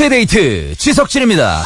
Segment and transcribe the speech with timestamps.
[0.00, 1.62] 2시의 데이트 지석진입니다.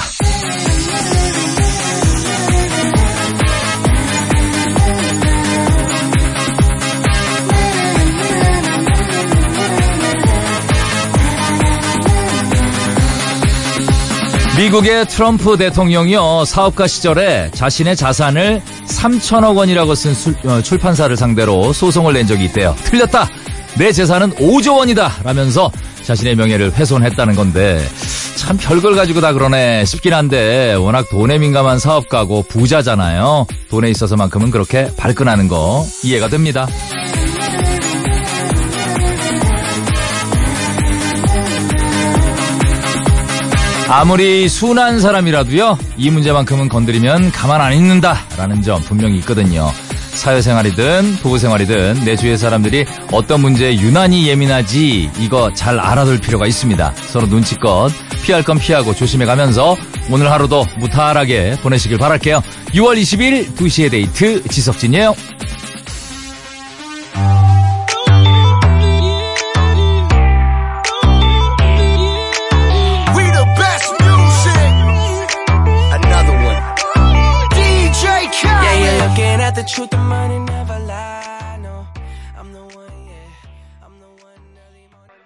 [14.56, 22.14] 미국의 트럼프 대통령이요 사업가 시절에 자신의 자산을 3천억 원이라고 쓴 술, 어, 출판사를 상대로 소송을
[22.14, 22.74] 낸 적이 있대요.
[22.84, 23.28] 틀렸다.
[23.76, 25.12] 내 재산은 5조 원이다.
[25.22, 25.70] 라면서
[26.04, 27.84] 자신의 명예를 훼손했다는 건데
[28.36, 33.46] 참 별걸 가지고 다 그러네 싶긴 한데 워낙 돈에 민감한 사업가고 부자잖아요.
[33.70, 36.66] 돈에 있어서만큼은 그렇게 발끈하는 거 이해가 됩니다.
[43.88, 49.70] 아무리 순한 사람이라도요, 이 문제만큼은 건드리면 가만 안 있는다라는 점 분명히 있거든요.
[50.14, 56.94] 사회생활이든 부부생활이든 내 주위의 사람들이 어떤 문제에 유난히 예민하지 이거 잘 알아둘 필요가 있습니다.
[57.08, 59.76] 서로 눈치껏 피할 건 피하고 조심해 가면서
[60.10, 62.42] 오늘 하루도 무탈하게 보내시길 바랄게요.
[62.74, 65.14] 6월 20일 2시의 데이트 지석진이에요.
[79.54, 81.58] At the truth, the money never lie.
[81.62, 81.86] No,
[82.36, 83.86] I'm the one, yeah.
[83.86, 85.22] I'm the one early morning.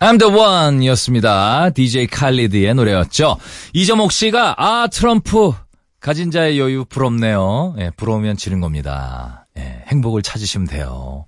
[0.00, 1.70] I'm the one 였습니다.
[1.70, 3.36] DJ 칼리드의 노래였죠.
[3.74, 5.52] 이정옥 씨가, 아, 트럼프,
[6.00, 7.74] 가진 자의 여유 부럽네요.
[7.78, 9.46] 예, 부러우면 지는 겁니다.
[9.58, 11.26] 예, 행복을 찾으시면 돼요.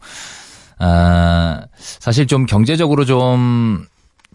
[0.79, 3.85] 아, 사실 좀 경제적으로 좀,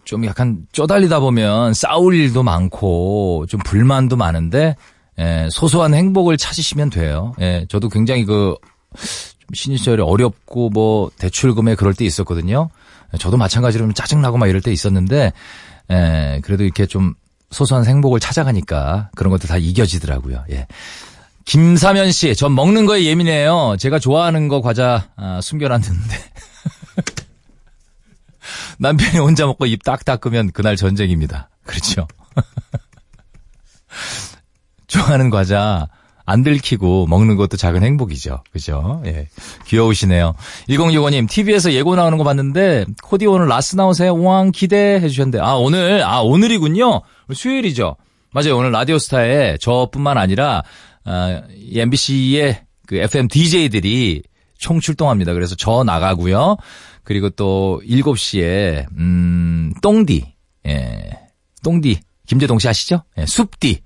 [0.04, 4.76] 좀 약간 쪼달리다 보면 싸울 일도 많고, 좀 불만도 많은데,
[5.18, 7.34] 예, 소소한 행복을 찾으시면 돼요.
[7.40, 8.56] 예, 저도 굉장히 그,
[8.96, 12.68] 좀 신인 시절에 어렵고 뭐 대출금에 그럴 때 있었거든요.
[13.18, 15.32] 저도 마찬가지로 좀 짜증나고 막 이럴 때 있었는데,
[15.90, 17.14] 에, 그래도 이렇게 좀
[17.50, 20.44] 소소한 행복을 찾아가니까 그런 것들 다 이겨지더라고요.
[20.50, 20.66] 예.
[21.44, 23.76] 김사면 씨, 전 먹는 거에 예민해요.
[23.78, 26.24] 제가 좋아하는 거 과자 아, 숨겨놨는데.
[28.78, 31.50] 남편이 혼자 먹고 입 딱 닦으면 그날 전쟁입니다.
[31.64, 32.06] 그렇죠.
[34.94, 35.88] 좋아하는 과자
[36.26, 38.44] 안 들키고 먹는 것도 작은 행복이죠.
[38.52, 39.02] 그죠?
[39.06, 39.28] 예.
[39.66, 40.34] 귀여우시네요.
[40.68, 44.14] 1065님, TV에서 예고 나오는 거 봤는데, 코디 오늘 라스 나오세요?
[44.14, 47.02] 왕 기대해 주셨는데, 아, 오늘, 아, 오늘이군요.
[47.32, 47.96] 수요일이죠.
[48.32, 48.56] 맞아요.
[48.56, 50.62] 오늘 라디오스타에 저뿐만 아니라,
[51.04, 54.22] 아, 이 MBC의 그 FM DJ들이
[54.56, 55.34] 총 출동합니다.
[55.34, 56.56] 그래서 저 나가고요.
[57.02, 60.24] 그리고 또 7시에, 음, 똥디,
[60.66, 61.10] 예.
[61.62, 62.00] 똥디.
[62.26, 63.02] 김재동 씨 아시죠?
[63.18, 63.82] 예, 숲디.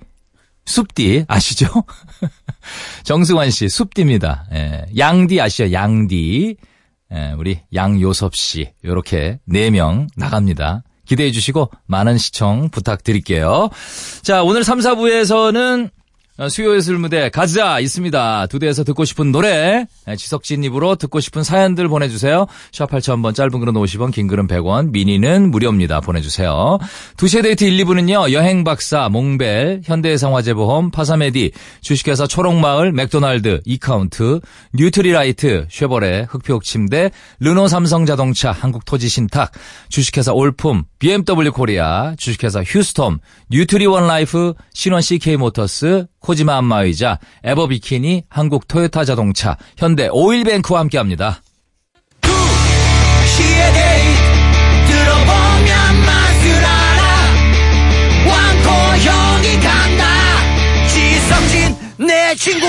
[0.68, 1.66] 숲디 아시죠?
[3.04, 4.46] 정승환 씨 숲디입니다.
[4.52, 5.72] 예, 양디 아시죠?
[5.72, 6.56] 양디.
[7.14, 10.82] 예, 우리 양요섭 씨 요렇게 네 명 나갑니다.
[11.06, 13.70] 기대해 주시고 많은 시청 부탁드릴게요.
[14.22, 15.90] 자, 오늘 3, 4부에서는
[16.48, 18.46] 수요의 술 무대 가자 있습니다.
[18.46, 22.46] 두 대에서 듣고 싶은 노래 예, 지석진 입으로 듣고 싶은 사연들 보내주세요.
[22.70, 26.00] 샵 8000번 짧은 글은 50원 긴 글은 100원 미니는 무료입니다.
[26.00, 26.78] 보내주세요.
[27.16, 28.30] 2시의 데이트 1, 2부는요.
[28.30, 31.50] 여행박사 몽벨 현대해상화재보험 파사메디
[31.80, 34.40] 주식회사 초록마을 맥도날드 이카운트
[34.74, 39.50] 뉴트리라이트 쉐보레 흙표침대 르노 삼성자동차 한국토지신탁
[39.88, 43.18] 주식회사 올품 BMW 코리아 주식회사 휴스톰
[43.50, 51.40] 뉴트리원 라이프 신원 CK모터스 코지마 안마의자, 에버비키니, 한국 토요타 자동차, 현대 오일뱅크와 함께합니다.
[61.98, 62.64] 내 친구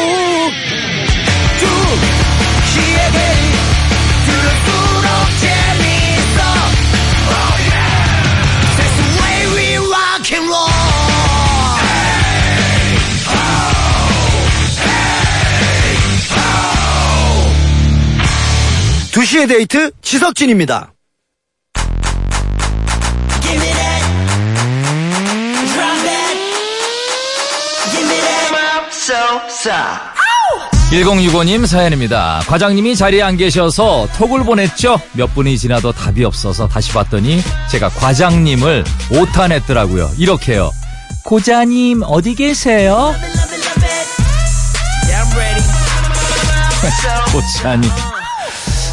[19.29, 20.91] 2시의 데이트 지석진입니다.
[23.41, 24.03] Give me that
[25.71, 26.35] Drop that
[27.91, 28.49] Give me that
[28.91, 29.13] So
[29.47, 29.71] so
[30.89, 32.41] 1065님 사연입니다.
[32.47, 34.99] 과장님이 자리에 안 계셔서 톡을 보냈죠.
[35.13, 40.09] 몇 분이 지나도 답이 없어서 다시 봤더니 제가 과장님을 오탄했더라고요.
[40.17, 40.71] 이렇게요.
[41.23, 43.13] 고자님 어디 계세요?
[47.31, 47.91] 고자님.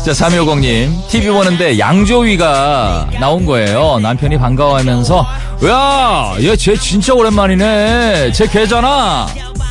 [0.07, 3.99] 자, 3250님, TV 보는데 양조위가 나온 거예요.
[4.01, 5.27] 남편이 반가워하면서,
[5.65, 8.31] 야, 얘 쟤 진짜 오랜만이네.
[8.31, 9.27] 쟤 걔잖아.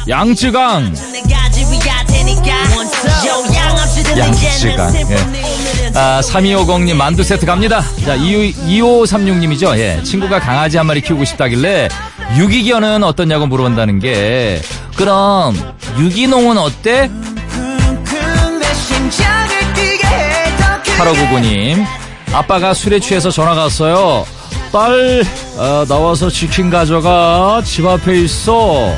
[0.09, 0.93] 양쯔강.
[4.17, 5.17] 양쯔강, 예.
[5.97, 7.81] 아, 3250님 만두 세트 갑니다.
[8.05, 9.77] 자, 2536님이죠.
[9.77, 10.03] 예.
[10.03, 11.87] 친구가 강아지 한 마리 키우고 싶다길래
[12.37, 14.61] 유기견은 어떠냐고 물어본다는 게
[14.97, 15.57] 그럼
[15.97, 17.09] 유기농은 어때?
[20.97, 21.85] 8599님
[22.33, 24.25] 아빠가 술에 취해서 전화가 왔어요.
[24.71, 25.23] 딸
[25.57, 28.93] 어, 나와서 치킨 가져가 집 앞에 있어.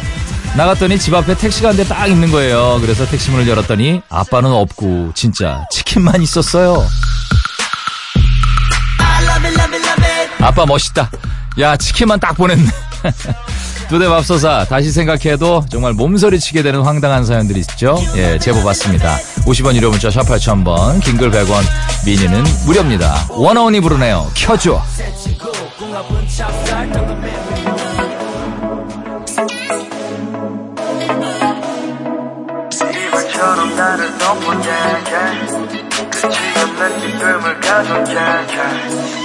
[0.56, 2.80] 나갔더니 집 앞에 택시가 한 대 딱 있는 거예요.
[2.82, 6.86] 그래서 택시 문을 열었더니 아빠는 없고 진짜 치킨만 있었어요.
[10.40, 11.10] 아빠 멋있다.
[11.60, 12.64] 야 치킨만 딱 보냈네.
[13.90, 17.98] 두대 밥솥아 다시 생각해도 정말 몸서리치게 되는 황당한 사연들이 있죠.
[18.16, 19.18] 예, 제보 받습니다.
[19.46, 21.62] 50원 유료 문자 샵 8000번, 긴글 100원,
[22.06, 23.28] 미니는 무료입니다.
[23.30, 24.30] 원어원이 부르네요.
[24.36, 24.82] 켜줘.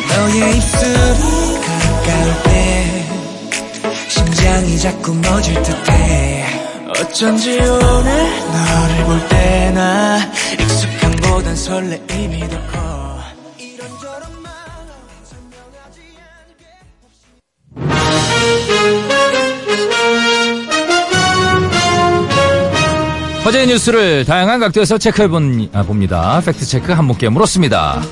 [0.09, 3.22] 너의 입술이 가까울 때
[4.13, 6.45] 심장이 자꾸 멎을 듯해
[6.91, 8.13] 어쩐지 오늘
[8.53, 10.19] 너를 볼 때나
[10.61, 12.41] 익숙함보단 설레임이
[15.25, 16.01] 설명하지
[16.53, 16.67] 않게
[23.45, 26.43] 화제의 뉴스를 다양한 각도에서 체크해 본, 아, 봅니다.
[26.45, 28.03] 팩트체크 한목게 물었습니다.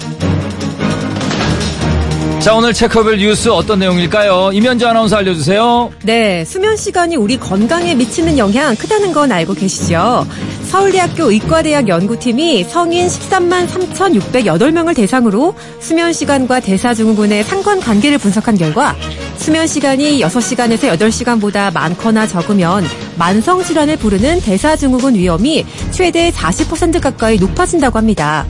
[2.40, 4.52] 자, 오늘 체크해볼 뉴스 어떤 내용일까요?
[4.54, 5.90] 임현주 아나운서 알려주세요.
[6.04, 10.26] 네, 수면 시간이 우리 건강에 미치는 영향 크다는 건 알고 계시죠?
[10.62, 18.96] 서울대학교 의과대학 연구팀이 성인 13만 3,608명을 대상으로 수면 시간과 대사증후군의 상관 관계를 분석한 결과
[19.36, 22.84] 수면 시간이 6시간에서 8시간보다 많거나 적으면
[23.18, 28.46] 만성 질환을 부르는 대사증후군 위험이 최대 40% 가까이 높아진다고 합니다.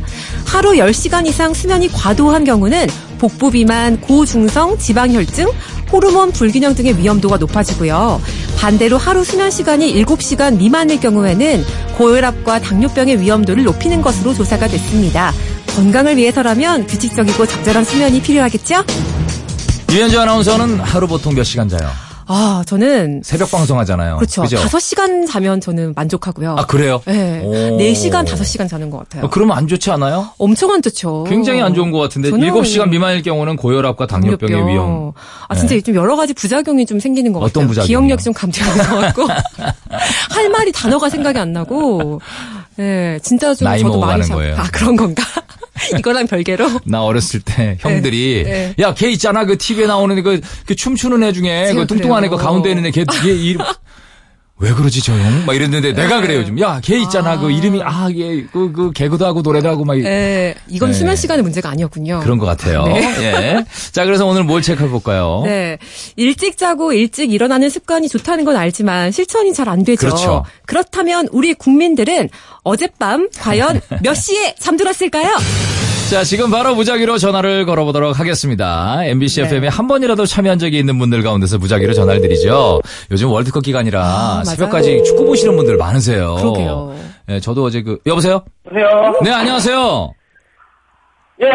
[0.47, 2.87] 하루 10시간 이상 수면이 과도한 경우는
[3.21, 5.47] 복부 비만, 고중성 지방혈증,
[5.93, 8.21] 호르몬 불균형 등의 위험도가 높아지고요.
[8.57, 11.65] 반대로 하루 수면 시간이 7시간 미만일 경우에는
[11.99, 15.33] 고혈압과 당뇨병의 위험도를 높이는 것으로 조사가 됐습니다.
[15.77, 18.85] 건강을 위해서라면 규칙적이고 적절한 수면이 필요하겠죠?
[19.93, 22.10] 임현주 아나운서는 하루 보통 몇 시간 자요?
[22.33, 24.17] 아, 저는 새벽 방송하잖아요.
[24.17, 24.43] 그렇죠.
[24.43, 24.57] 그죠?
[24.59, 26.55] 5시간 자면 저는 만족하고요.
[26.59, 27.03] 아, 그래요?
[27.05, 27.43] 네.
[27.45, 27.53] 오.
[27.77, 29.25] 4시간, 5시간 자는 것 같아요.
[29.25, 30.29] 어, 그러면 안 좋지 않아요?
[30.39, 31.25] 엄청 안 좋죠.
[31.29, 34.69] 굉장히 안 좋은 것 같은데 저는 7시간 미만일 경우는 고혈압과 당뇨병의 당뇨병.
[34.73, 35.13] 위험.
[35.49, 35.81] 아 진짜 네.
[35.81, 37.67] 좀 여러 가지 부작용이 좀 생기는 것 어떤 같아요.
[37.69, 37.87] 부작용이요?
[37.89, 39.27] 기억력이 좀 감퇴하는 것 같고
[40.31, 42.21] 할 말이 단어가 생각이 안 나고.
[42.77, 44.57] 네, 진짜 좀 나이 저도 많이 자- 거예요.
[44.57, 45.23] 아 그런 건가?
[45.99, 46.69] 이거랑 별개로.
[46.85, 48.75] 나 어렸을 때 형들이 네.
[48.79, 52.37] 야걔 있잖아 그 TV에 나오는 그, 그 춤추는 애 중에 그 뚱뚱한 애 그.
[52.37, 53.65] 가운데 있는 애걔 걔 이름
[54.61, 55.47] 왜 그러지 저 형?
[55.47, 56.03] 막 이랬는데 네.
[56.03, 56.59] 내가 그래요 좀.
[56.61, 60.95] 야걔 있잖아 그 이름이 아얘그 그 개그도 하고 노래도 하고 막 이- 네, 이건 네.
[60.99, 62.21] 수면 시간의 문제가 아니었군요.
[62.23, 62.85] 그런 것 같아요.
[62.85, 63.01] 네.
[63.25, 63.65] 예.
[63.93, 65.43] 자 그래서 오늘 뭘 체크해 볼까요?
[65.47, 65.79] 네.
[66.17, 70.01] 일찍 자고 일찍 일어나는 습관이 좋다는 건 알지만 실천이 잘 안 되죠.
[70.09, 70.45] 그렇죠.
[70.67, 72.29] 그렇다면 우리 국민들은
[72.65, 75.31] 어젯밤 과연 몇 시에 잠들었을까요?
[76.11, 79.05] 자, 지금 바로 무작위로 전화를 걸어보도록 하겠습니다.
[79.05, 79.47] MBC 네.
[79.47, 82.81] FM에 한 번이라도 참여한 적이 있는 분들 가운데서 무작위로 전화를 드리죠.
[83.13, 84.43] 요즘 월드컵 기간이라 아.
[84.45, 86.35] 새벽까지 축구 보시는 분들 많으세요.
[86.35, 86.97] 그러게요.
[87.29, 88.43] 예, 저도 어제 그, 여보세요?
[88.67, 89.21] 여보세요?
[89.23, 90.13] 네, 안녕하세요.
[91.43, 91.47] 예.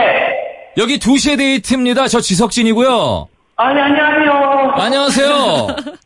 [0.77, 2.07] 여기 2시에 데이트입니다.
[2.07, 3.27] 저 지석진이고요.
[3.57, 4.71] 아니, 안녕하세요.
[4.75, 5.67] 안녕하세요.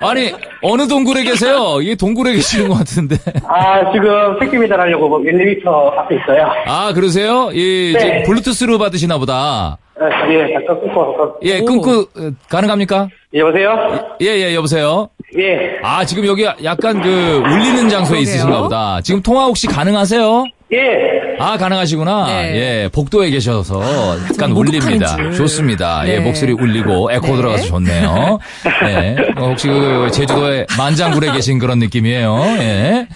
[0.00, 1.78] 아니, 어느 동굴에 계세요?
[1.82, 3.16] 이게 동굴에 계시는 것 같은데.
[3.46, 6.50] 아, 지금 택시 배달하려고 뭐 엘리베이터 앞에 있어요.
[6.66, 7.50] 아, 그러세요?
[7.52, 7.98] 예, 네.
[7.98, 9.76] 지금 블루투스로 받으시나 보다.
[10.00, 11.32] 아, 예, 잠깐 끊고, 잠깐.
[11.42, 11.64] 예, 오.
[11.66, 13.08] 끊고, 어, 가능합니까?
[13.34, 14.16] 여보세요?
[14.22, 15.10] 예, 예, 여보세요?
[15.38, 15.78] 예.
[15.82, 18.20] 아, 지금 여기 약간 그 울리는 장소에.
[18.20, 19.00] 있으신가 보다.
[19.02, 20.44] 지금 통화 혹시 가능하세요?
[20.72, 21.36] 예.
[21.38, 22.26] 아, 가능하시구나.
[22.26, 22.54] 네.
[22.84, 23.80] 예, 복도에 계셔서
[24.24, 25.16] 약간 좀 울립니다.
[25.16, 25.32] 줄.
[25.34, 26.02] 좋습니다.
[26.06, 26.20] 예, 네.
[26.20, 27.36] 목소리 울리고 에코 네.
[27.36, 28.38] 들어가서 좋네요.
[28.86, 29.16] 예.
[29.36, 32.36] 어, 혹시 그 제주도에 만장굴에 계신 그런 느낌이에요.
[32.60, 33.06] 예.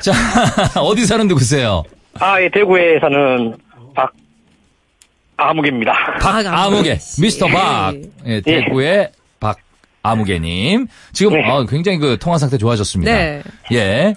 [0.00, 0.12] 자,
[0.80, 1.84] 어디 사는 누구세요?
[2.18, 3.54] 아, 예, 대구에 사는
[3.94, 4.10] 박,
[5.36, 5.92] 아무개입니다.
[6.20, 7.20] 박 아무개, 씨.
[7.20, 7.94] 미스터 박.
[8.26, 9.17] 예, 대구의 박
[10.10, 10.86] 아무개님.
[11.12, 11.48] 지금 네.
[11.48, 13.12] 어, 굉장히 그 통화 상태 좋아졌습니다.
[13.12, 13.42] 네.
[13.72, 14.14] 예.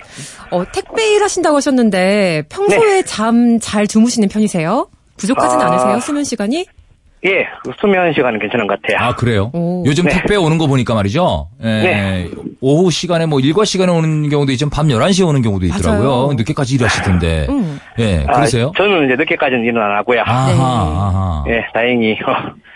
[0.51, 4.87] 어, 택배 일 하신다고 하셨는데 평소에 잠잘 주무시는 편이세요?
[5.17, 5.67] 부족하진 아.
[5.67, 5.99] 않으세요?
[5.99, 6.65] 수면 시간이?
[7.23, 8.97] 예, 그 수면 시간은 괜찮은 것 같아요.
[9.07, 9.51] 아, 그래요?
[9.53, 9.83] 오.
[9.85, 10.09] 요즘 네.
[10.09, 11.49] 택배 오는 거 보니까 말이죠.
[11.61, 12.29] 예, 네.
[12.61, 16.09] 오후 시간에 뭐 일과 시간에 오는 경우도 있지만 밤 11시에 오는 경우도 있더라고요.
[16.09, 16.33] 맞아요.
[16.33, 17.45] 늦게까지 일하실 텐데.
[17.49, 17.79] 음.
[17.99, 18.71] 예, 아, 그러세요?
[18.75, 20.21] 저는 이제 늦게까지는 일은 안 하고요.
[20.25, 20.59] 아하, 네.
[20.59, 21.43] 아하.
[21.49, 22.17] 예, 다행히,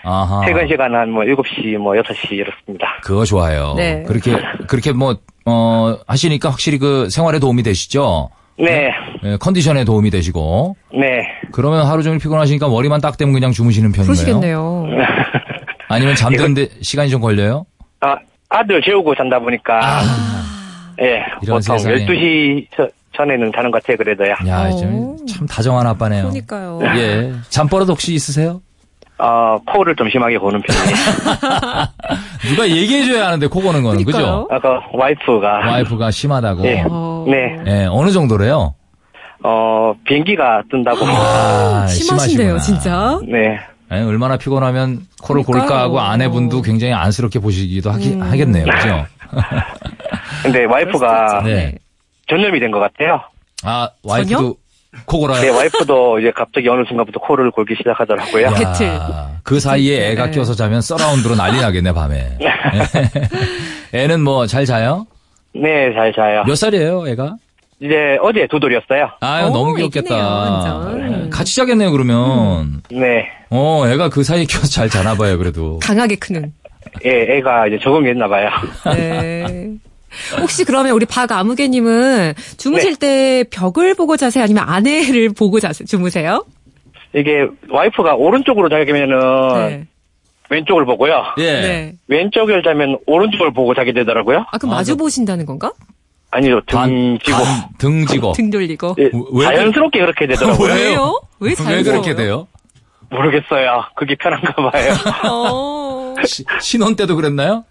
[0.05, 0.45] 아하.
[0.45, 2.87] 퇴근 시간은 한뭐 7시, 뭐 6시 이렇습니다.
[3.01, 3.73] 그거 좋아요.
[3.75, 4.03] 네.
[4.07, 4.35] 그렇게,
[4.67, 8.29] 그렇게 뭐, 어, 하시니까 확실히 그 생활에 도움이 되시죠?
[8.57, 8.89] 네,
[9.23, 10.77] 예, 컨디션에 도움이 되시고.
[10.93, 11.27] 네.
[11.51, 14.05] 그러면 하루 종일 피곤하시니까 머리만 딱 대면 그냥 주무시는 편인가요?
[14.15, 14.85] 그러시겠네요.
[15.89, 17.65] 아니면 잠드는데 시간이 좀 걸려요?
[17.99, 18.15] 아,
[18.49, 19.81] 아들 재우고 잔다 보니까,
[21.01, 21.39] 예, 아.
[21.41, 22.05] 이런 보통 세상에.
[22.05, 24.33] 12시 저- 전에는 자는 것 같아요, 그래도요.
[24.47, 24.75] 야, 어.
[24.77, 26.23] 좀, 참 다정한 아빠네요.
[26.23, 26.79] 그러니까요.
[26.97, 27.31] 예.
[27.49, 28.61] 잠버릇 혹시 있으세요?
[29.17, 30.95] 어, 코를 좀 심하게 고는 편이에요.
[32.49, 34.47] 누가 얘기해줘야 하는데 코 고는 거는, 그죠?
[34.51, 36.65] 아까 와이프가, 와이프가 심하다고.
[36.65, 36.83] 예.
[36.89, 37.25] 어.
[37.27, 38.75] 네, 예, 어느 정도래요?
[39.43, 41.05] 어, 비행기가 뜬다고.
[41.05, 42.59] 아, 심하신데요, 심하시구나.
[42.59, 43.19] 진짜.
[43.27, 43.57] 네,
[43.89, 45.67] 아니, 얼마나 피곤하면 코를 그러니까요.
[45.69, 48.21] 골까 하고 아내분도 굉장히 안쓰럽게 보시기도 하기, 음.
[48.21, 48.65] 하겠네요.
[48.65, 49.05] 그죠?
[50.43, 51.75] 근데 와이프가 네.
[52.29, 53.21] 전염이 된 것 같아요.
[53.63, 54.55] 아, 와이프도
[55.05, 55.41] 코 골아요?
[55.41, 58.45] 네, 와이프도 이제 갑자기 어느 순간부터 코를 골기 시작하더라고요.
[58.47, 59.31] 야.
[59.43, 60.31] 그 사이에 애가 네.
[60.31, 62.37] 껴서 자면 서라운드로 난리 나겠네, 밤에.
[63.93, 65.05] 애는 뭐 잘 자요?
[65.53, 66.43] 네, 잘 자요.
[66.45, 67.35] 몇 살이에요, 애가?
[67.81, 69.09] 이제 어제 두 돌이었어요.
[69.19, 70.15] 아유, 오, 너무 귀엽겠다.
[70.15, 71.29] 완전.
[71.29, 72.81] 같이 자겠네요, 그러면.
[72.89, 75.79] 네, 어, 애가 그 사이에 껴서 잘 자나 봐요, 그래도.
[75.79, 76.53] 강하게 크는.
[77.05, 78.49] 예, 애가 이제 적응했나 봐요.
[78.95, 79.69] 네.
[80.39, 84.43] 혹시 그러면 우리 박아무개님은 주무실 때 벽을 보고 자세요?
[84.43, 86.45] 아니면 아내를 보고 자세, 주무세요?
[87.15, 89.19] 이게 와이프가 오른쪽으로 자면은
[89.69, 89.87] 네.
[90.49, 91.23] 왼쪽을 보고요.
[91.39, 91.43] 예.
[91.61, 91.93] 네.
[92.07, 94.45] 왼쪽을 자면 오른쪽을 보고 자게 되더라고요.
[94.51, 95.71] 아, 그럼 아, 마주 그- 보신다는 건가?
[96.31, 97.37] 아니죠, 반, 등 지고.
[97.37, 98.31] 반, 등지고.
[98.33, 98.95] 등 돌리고.
[98.99, 100.67] 예, 왜 자연스럽게 그렇게 되더라고요.
[100.73, 100.89] 왜요?
[100.89, 101.19] 왜요?
[101.39, 101.83] 왜 왜?
[101.83, 102.47] 그렇게 돼요?
[103.09, 103.83] 모르겠어요.
[103.95, 104.93] 그게 편한가 봐요.
[105.31, 106.15] 어.
[106.25, 107.63] 시- 신혼 때도 그랬나요?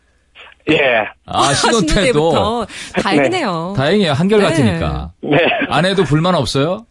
[0.71, 1.06] 예.
[1.26, 2.66] 아, 신혼 신혼 때도.
[3.02, 3.75] 다행이네요.
[3.76, 4.12] 다행이에요.
[4.12, 5.11] 한결같으니까.
[5.23, 5.38] 네.
[5.68, 6.87] 아내도 불만 없어요?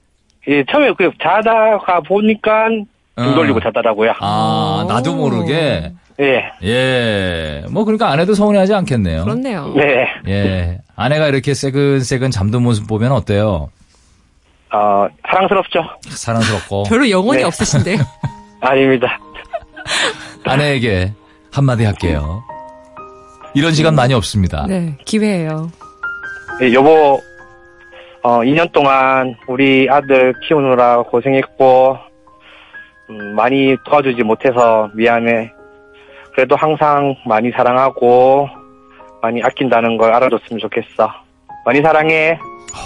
[0.47, 3.33] 예, 처음에 그 자다가 보니까 등 어.
[3.35, 4.13] 돌리고 자더라고요.
[4.19, 4.87] 아, 오.
[4.91, 5.91] 나도 모르게.
[6.19, 6.51] 예.
[6.63, 7.63] 예.
[7.71, 9.23] 뭐, 그러니까 아내도 서운해하지 않겠네요.
[9.23, 9.73] 그렇네요.
[9.75, 10.07] 네.
[10.27, 10.77] 예.
[10.95, 13.69] 아내가 이렇게 새근새근 잠든 모습 보면 어때요?
[14.71, 15.83] 어, 사랑스럽죠?
[16.09, 16.83] 사랑스럽고.
[16.89, 17.43] 별로 영혼이 네.
[17.43, 17.97] 없으신데.
[18.61, 19.19] 아닙니다.
[20.45, 21.13] 아내에게
[21.51, 22.43] 한마디 할게요.
[23.53, 24.65] 이런 시간 많이 없습니다.
[24.67, 25.71] 네, 기회예요.
[26.61, 27.19] 예, 여보,
[28.21, 31.97] 어, 2년 동안 우리 아들 키우느라 고생했고,
[33.09, 35.51] 음, 많이 도와주지 못해서 미안해.
[36.33, 38.49] 그래도 항상 많이 사랑하고,
[39.21, 41.09] 많이 아낀다는 걸 알아줬으면 좋겠어.
[41.65, 42.37] 많이 사랑해.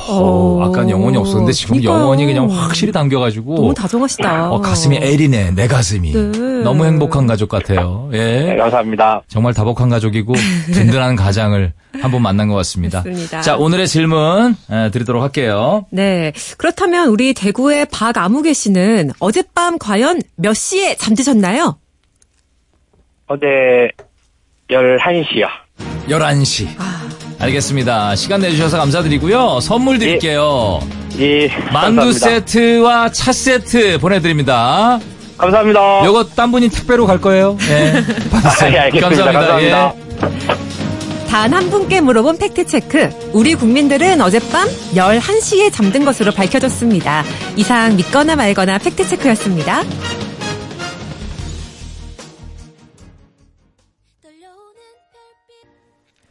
[0.10, 2.01] 어, 아까는 영혼이 없었는데 지금 그러니까요.
[2.03, 3.55] 영혼이 그냥 확실히 당겨가지고.
[3.55, 4.51] 너무 다정하시다.
[4.51, 6.12] 어, 가슴이 애리네, 내 가슴이.
[6.13, 6.22] 네.
[6.63, 8.10] 너무 행복한 가족 같아요.
[8.12, 8.55] 네, 예.
[8.55, 9.22] 감사합니다.
[9.27, 10.34] 정말 다복한 가족이고,
[10.74, 13.00] 든든한 가장을 한번 만난 것 같습니다.
[13.00, 13.41] 맞습니다.
[13.41, 15.86] 자, 오늘의 질문 에, 드리도록 할게요.
[15.91, 16.31] 네.
[16.57, 21.77] 그렇다면 우리 대구의 박아무개 씨는 어젯밤 과연 몇 시에 잠드셨나요?
[23.27, 23.46] 어제
[24.69, 25.48] 11시요.
[26.10, 26.67] 11시.
[26.77, 27.07] 아.
[27.39, 28.15] 알겠습니다.
[28.15, 29.60] 시간 내주셔서 감사드리고요.
[29.62, 30.79] 선물 드릴게요.
[31.20, 32.20] 예, 만두 감사합니다.
[32.20, 35.00] 세트와 차 세트 보내드립니다.
[35.38, 36.06] 감사합니다.
[36.06, 37.58] 요거 딴 분이 택배로 갈 거예요.
[37.70, 38.03] 예.
[38.32, 38.74] 받으세요.
[38.74, 39.32] 예, 알겠습니다.
[39.32, 39.94] 감사합니다.
[39.96, 41.27] 예.
[41.29, 43.10] 단한 분께 물어본 팩트체크.
[43.34, 47.24] 우리 국민들은 어젯밤 11시에 잠든 것으로 밝혀졌습니다.
[47.58, 49.84] 이상 믿거나 말거나 팩트체크였습니다.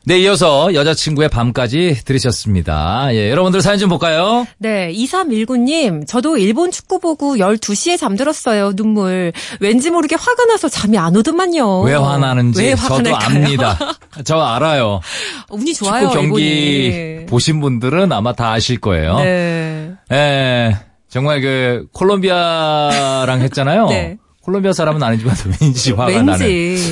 [0.08, 3.08] 네, 이어서 여자친구의 밤까지 들으셨습니다.
[3.10, 4.46] 예, 여러분들 사연 좀 볼까요?
[4.56, 9.32] 네, 2319님, 저도 일본 축구 보고 12시에 잠들었어요, 눈물.
[9.58, 11.80] 왠지 모르게 화가 나서 잠이 안 오더만요.
[11.80, 13.36] 왜 화나는지 왜 화가 저도 날까요?
[13.36, 13.78] 압니다.
[14.25, 15.00] 저 알아요.
[15.50, 17.26] 운이 좋아요, 축구 경기 일본이.
[17.26, 19.16] 보신 분들은 아마 다 아실 거예요.
[19.16, 19.90] 네.
[20.12, 20.76] 예,
[21.08, 23.86] 정말 그 콜롬비아랑 했잖아요.
[23.90, 24.18] 네.
[24.46, 26.22] 콜롬비아 사람은 아니지만 왠지 화가 왠지.
[26.24, 26.46] 나는.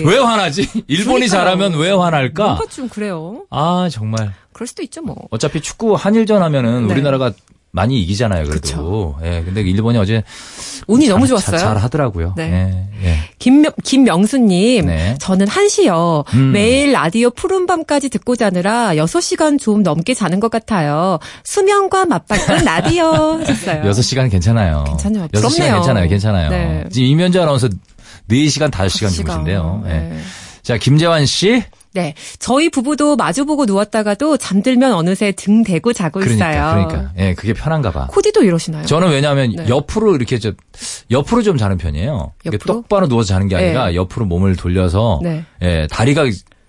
[0.07, 0.63] 왜 화나지?
[0.89, 1.29] 일본이 그러니까요.
[1.29, 2.45] 잘하면 왜 화날까?
[2.45, 3.45] 뭔가 좀 그래요.
[3.49, 4.35] 아 정말.
[4.53, 5.15] 그럴 수도 있죠, 뭐.
[5.31, 6.93] 어차피 축구 한일전 하면은 네.
[6.95, 7.33] 우리나라가
[7.71, 9.17] 많이 이기잖아요, 그래도.
[9.23, 10.25] 예, 근데 일본이 어제
[10.87, 11.59] 운이 너무 잘- 좋았어요.
[11.59, 12.35] 잘, 하더라고요.
[12.37, 12.89] 네.
[13.03, 13.17] 예, 예.
[13.39, 15.17] 김명, 김명수님, 네.
[15.19, 16.25] 저는 한시요.
[16.35, 16.53] 음.
[16.53, 21.19] 매일 라디오 푸른 밤까지 듣고 자느라 6시간 좀 넘게 자는 것 같아요.
[21.45, 23.07] 수면과 맞바꾼 라디오
[23.41, 23.83] 하셨어요.
[23.91, 24.85] 6시간 괜찮아요.
[24.89, 25.29] 괜찮아요.
[25.29, 25.75] 6시간 부럽네요.
[25.75, 26.09] 괜찮아요.
[26.09, 26.51] 괜찮아요.
[26.51, 26.85] 네.
[26.91, 27.69] 지금 이면주 아나운서
[28.31, 29.83] 4시간, 5시간 주무신대요.
[29.87, 29.91] 예.
[29.91, 30.19] 네.
[30.63, 31.63] 자, 김재환 씨.
[31.95, 32.15] 네.
[32.39, 36.87] 저희 부부도 마주보고 누웠다가도 잠들면 어느새 등 대고 자고 그러니까, 있어요.
[36.87, 37.13] 그러니까.
[37.19, 38.09] 예, 그게 편한가 봐.
[38.11, 38.85] 코디도 이러시나요?
[38.85, 39.69] 저는 왜냐하면 네.
[39.69, 40.53] 옆으로 이렇게 저
[41.11, 42.33] 옆으로 좀 자는 편이에요.
[42.47, 42.75] 옆으로?
[42.75, 43.95] 똑바로 누워서 자는 게 아니라 네.
[43.95, 45.45] 옆으로 몸을 돌려서 네.
[45.63, 46.25] 예, 다리가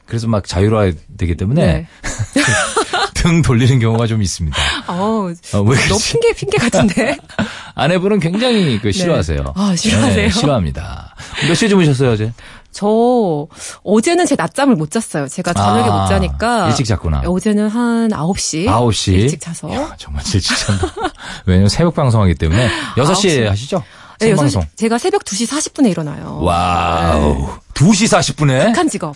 [0.06, 1.88] 그래서 막 자유로워야 되기 때문에 네.
[3.16, 4.56] 등 돌리는 경우가 좀 있습니다.
[4.88, 6.12] 어우, 어, 왜너 그러지?
[6.12, 7.18] 핑계, 핑계 같은데?
[7.74, 9.54] 아내분은 굉장히 그 싫어하세요.
[9.56, 10.16] 아, 싫어하세요?
[10.16, 11.16] 네, 싫어합니다.
[11.48, 12.32] 몇 시에 주무셨어요, 어제?
[12.76, 13.48] 저,
[13.86, 15.30] 어제는 제 낮잠을 못 잤어요.
[15.30, 16.68] 제가 저녁에 아, 못 자니까.
[16.68, 17.22] 일찍 잤구나.
[17.26, 18.66] 어제는 한 9시.
[18.66, 19.14] 9시.
[19.14, 19.74] 일찍 자서.
[19.74, 20.88] 야, 정말 일찍 잔다.
[21.48, 23.42] 왜냐면 새벽 방송하기 때문에 6시에 시.
[23.46, 23.82] 하시죠?
[24.20, 24.70] 네, 여섯 시- 생방송.
[24.76, 26.40] 제가 새벽 2시 40분에 일어나요.
[26.42, 27.48] wow.
[27.76, 28.66] 2시 40분에?
[28.68, 29.16] 극한 직업.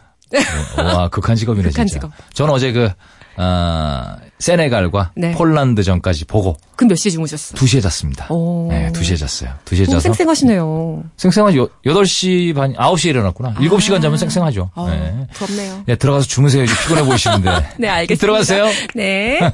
[0.78, 2.00] 와, 극한 직업이네, 극한 진짜.
[2.00, 2.12] 직업.
[2.34, 2.89] 저는 어제 그,
[3.41, 5.31] 어, 세네갈과 네.
[5.31, 7.58] 폴란드 전까지 보고 그 몇 시에 주무셨어요?
[7.60, 8.27] 2시에 잤습니다.
[8.29, 8.67] 오.
[8.69, 9.51] 네, 2시에 잤어요.
[9.65, 10.13] 2시에 너무 자서.
[10.13, 10.60] 쌩쌩하시네요.
[11.58, 13.53] 요- 8시 반, 9시에 일어났구나.
[13.55, 14.72] 7시간 자면 생생하죠.
[14.75, 15.27] 아, 네.
[15.34, 15.84] 부럽네요.
[15.86, 16.65] 네, 들어가서 주무세요.
[16.65, 17.50] 피곤해 보이시는데.
[17.79, 18.19] 네, 알겠습니다.
[18.22, 18.65] 들어가세요.
[18.96, 19.39] 네.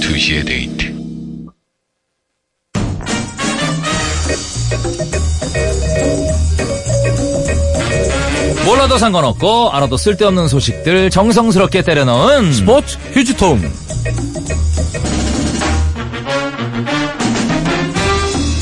[0.00, 0.95] 2시의 데이트.
[8.66, 13.62] 몰라도 상관없고, 알아도 쓸데없는 소식들 정성스럽게 때려넣은 스포츠 휴지통.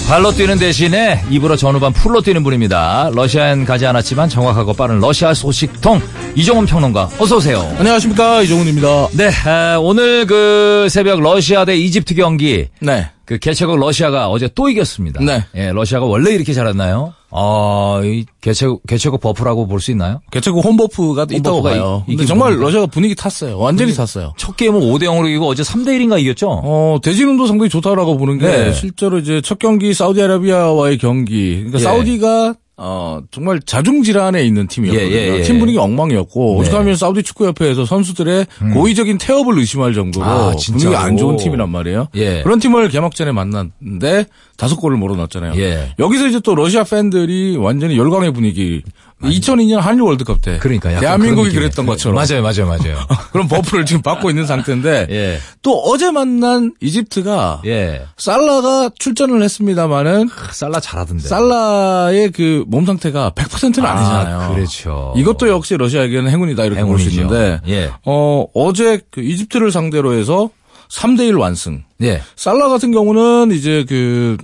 [0.06, 3.10] 발로 뛰는 대신에 입으로 전후반 full로 뛰는 분입니다.
[3.14, 6.02] 러시아엔 가지 않았지만 정확하고 빠른 러시아 소식통
[6.34, 7.60] 이종훈 평론가 어서 오세요.
[7.78, 9.08] 안녕하십니까 이종훈입니다.
[9.12, 13.08] 네, 아, 오늘 그 새벽 러시아 대 이집트 경기 네.
[13.24, 15.20] 그 개최국 러시아가 어제 또 이겼습니다.
[15.24, 15.42] 네.
[15.56, 17.14] 예, 러시아가 원래 이렇게 잘했나요?
[17.36, 20.20] 아, 이 개최국 개최국 buff라고 볼 수 있나요?
[20.30, 22.04] 개최국 홈buff가 있다고 봐요.
[22.06, 22.58] 이- 근데 정말?
[22.58, 23.58] 러시아가 분위기 탔어요.
[23.58, 24.32] 완전히 탔어요.
[24.36, 26.48] 첫 게임은 5대 0으로 이기고 어제 3대 1인가 이겼죠?
[26.62, 28.72] 어, 대진운도 상당히 좋다라고 보는 게 네.
[28.72, 31.54] 실제로 이제 첫 경기 사우디아라비아와의 경기.
[31.56, 31.82] 그러니까 예.
[31.82, 35.08] 사우디가 어, 정말 자중질환에 있는 팀이었거든요.
[35.08, 35.42] 예, 예, 예.
[35.42, 36.60] 팀 분위기 엉망이었고 네.
[36.60, 40.52] 오죽하면 사우디 축구협회에서 선수들의 고의적인 태업을 의심할 정도로 아?
[40.72, 42.08] 분위기 안 좋은 팀이란 말이에요.
[42.16, 42.42] 예.
[42.42, 45.54] 그런 팀을 개막전에 만났는데 다섯 골을 몰아넣었잖아요.
[45.60, 45.94] 예.
[45.98, 48.82] 여기서 이제 또 러시아 팬들이 완전히 열광의 분위기.
[49.22, 51.50] 2002년 한일 월드컵 때 그러니까 대한민국이.
[51.52, 52.98] 그랬던 것처럼 맞아요, 맞아요, 맞아요.
[53.32, 55.38] 그런 buff를 지금 받고 있는 상태인데 예.
[55.62, 58.02] 또 어제 만난 이집트가 예.
[58.18, 61.26] 살라가 출전을 했습니다마는 살라 잘하던데.
[61.26, 64.40] 살라의 그 몸 상태가 100%는 아니잖아요.
[64.40, 65.14] 아, 그렇죠.
[65.16, 67.08] 이것도 역시 러시아에게는 행운이다 이렇게 볼 수.
[67.10, 67.90] 있는데 예.
[68.04, 70.50] 어 어제 그 이집트를 상대로 해서
[70.90, 71.84] 3대 1 완승.
[72.02, 72.20] 예.
[72.36, 74.36] 살라 같은 경우는 이제 그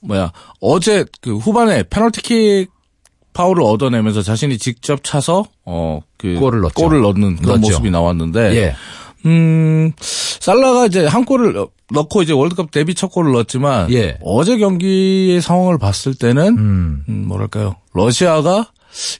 [0.00, 2.70] 뭐야 어제 그 후반에 페널티킥
[3.32, 6.74] 파울을 얻어내면서 자신이 직접 차서 어그 골을 넣었죠.
[6.74, 7.60] 골을 넣는 그런 넣었죠.
[7.60, 8.74] 모습이 나왔는데 예.
[9.26, 14.18] 음, 살라가 이제 한 골을 넣- 넣고 이제 월드컵 데뷔 첫 골을 넣었지만 예.
[14.22, 17.04] 어제 경기의 상황을 봤을 때는 음.
[17.08, 17.76] 음, 뭐랄까요?
[17.94, 18.70] 러시아가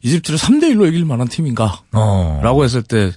[0.02, 2.62] 이집트를 3대 1로 이길 만한 팀인가라고 어.
[2.62, 3.12] 했을 때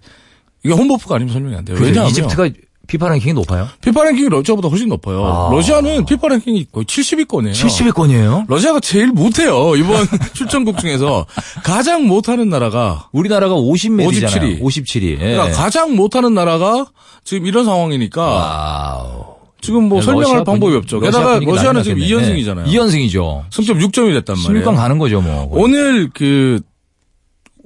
[0.63, 1.75] 이게 홈버프가 아니면 설명이 안 돼요.
[1.77, 1.87] 그죠.
[1.87, 2.49] 왜냐하면 이집트가
[2.87, 3.69] 피파 랭킹이 높아요?
[3.81, 5.25] 피파 랭킹이 러시아보다 훨씬 높아요.
[5.25, 5.49] 아.
[5.51, 7.53] 러시아는 피파 랭킹이 거의 70위권이에요.
[7.53, 8.45] 70위권이에요?
[8.47, 9.75] 러시아가 제일 못해요.
[9.77, 11.25] 이번 출전국 중에서
[11.63, 14.59] 가장 못하는 나라가 우리나라가 50몇 위잖아요.
[14.59, 14.61] 57위.
[14.61, 15.03] 57위.
[15.13, 15.15] 예.
[15.17, 16.85] 그러니까 가장 못하는 나라가
[17.23, 19.25] 지금 이런 상황이니까 wow.
[19.61, 20.99] 지금 뭐 설명할 러시아 방법이 없죠.
[20.99, 22.33] 러시아 게다가 분위기 러시아는 지금 났겠네.
[22.43, 22.67] 2연승이잖아요.
[22.67, 22.71] 예.
[22.77, 23.43] 2연승이죠.
[23.51, 24.65] 승점 6점이 됐단 말이에요.
[24.65, 25.47] 16강 가는 거죠, 뭐.
[25.51, 26.59] 오늘 그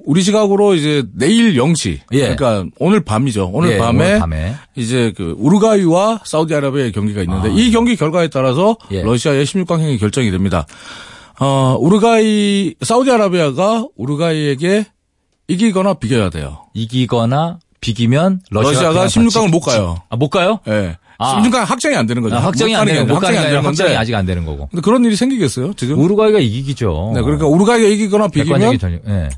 [0.06, 1.98] 우리 시각으로 이제 내일 0시.
[2.12, 2.34] 예.
[2.34, 3.50] 그러니까 오늘 밤이죠.
[3.52, 4.54] 오늘 예, 밤에 오늘 밤에.
[4.76, 9.02] 이제 그 우루과이와 사우디아라비아의 경기가 있는데 이 경기 결과에 따라서 예.
[9.02, 10.64] 러시아의 16강 행이 결정이 됩니다.
[11.40, 14.86] 어, 우루과이 사우디아라비아가 우루과이에게
[15.48, 16.58] 이기거나 비겨야 돼요.
[16.72, 20.02] 이기거나 비기면 러시아가, 러시아가 그냥 16강을 다못 지- 가요.
[20.08, 20.60] 아, 못 가요?
[20.68, 20.96] 예.
[21.18, 21.42] 아.
[21.42, 22.36] 16강 확정이 안 되는 거죠.
[22.36, 24.68] 아, 확정이 못안 되는 게못 가는 게 아니라 건데 확정이 아직 안 되는 거고.
[24.70, 25.98] 근데 그런 일이 생기겠어요, 지금?
[25.98, 27.12] 우루과이가 이기기죠.
[27.14, 29.02] 네, 그러니까 우루과이가 이기거나 비기면 전력.
[29.08, 29.28] 예.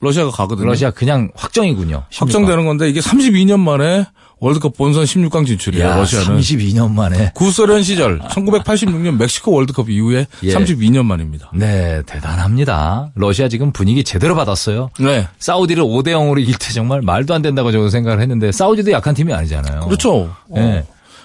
[0.00, 0.66] 러시아가 가거든요.
[0.66, 2.04] 러시아 그냥 확정이군요.
[2.10, 2.20] 16강.
[2.20, 4.06] 확정되는 건데 이게 32년 만에
[4.40, 5.84] 월드컵 본선 16강 진출이에요.
[5.84, 6.38] 야, 러시아는.
[6.38, 7.32] 32년 만에.
[7.34, 10.54] 구소련 시절 1986년 멕시코 월드컵 이후에 예.
[10.54, 11.50] 32년 만입니다.
[11.54, 13.10] 네, 대단합니다.
[13.16, 14.90] 러시아 지금 분위기 제대로 받았어요.
[15.00, 15.26] 네.
[15.40, 19.32] 사우디를 5대 0으로 이길 때 정말 말도 안 된다고 저는 생각을 했는데 사우디도 약한 팀이
[19.32, 19.80] 아니잖아요.
[19.80, 20.32] 그렇죠.
[20.56, 20.60] 예.
[20.60, 20.82] 어.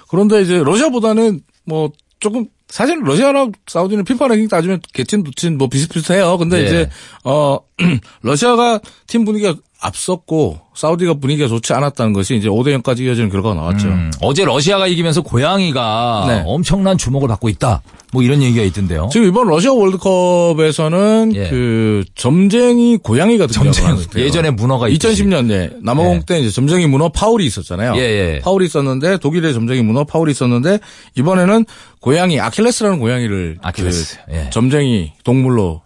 [0.09, 1.91] 그런데 이제 러시아보다는 뭐
[2.23, 6.37] 조금 사실 러시아랑 사우디는 피파 랭킹 따지면 개친 두친 뭐 비슷비슷해요.
[6.37, 6.63] 근데 예.
[6.63, 6.89] 이제
[7.25, 7.59] 어
[8.23, 13.87] 러시아가 팀 분위기가 앞섰고 사우디가 분위기가 좋지 않았다는 것이 이제 5대 0까지 이어지는 결과가 나왔죠.
[13.87, 16.43] 음, 어제 러시아가 이기면서 고양이가 네.
[16.45, 17.81] 엄청난 주목을 받고 있다.
[18.13, 19.09] 뭐 이런 얘기가 있던데요.
[19.11, 21.49] 지금 이번 러시아 월드컵에서는 예.
[21.49, 23.47] 그 점쟁이 고양이가.
[23.97, 23.97] 했어요.
[24.15, 25.23] 예전에 문어가 있듯이.
[25.23, 26.21] 2010년 예 남아공 예.
[26.25, 27.95] 때 이제 점쟁이 문어 파울이 있었잖아요.
[27.97, 28.39] 예, 예.
[28.39, 30.79] 파울이 있었는데 독일의 점쟁이 문어 파울이 있었는데
[31.17, 31.65] 이번에는
[31.99, 34.49] 고양이 아킬레스라는 고양이를 아킬레스, 그 예.
[34.51, 35.81] 점쟁이 동물로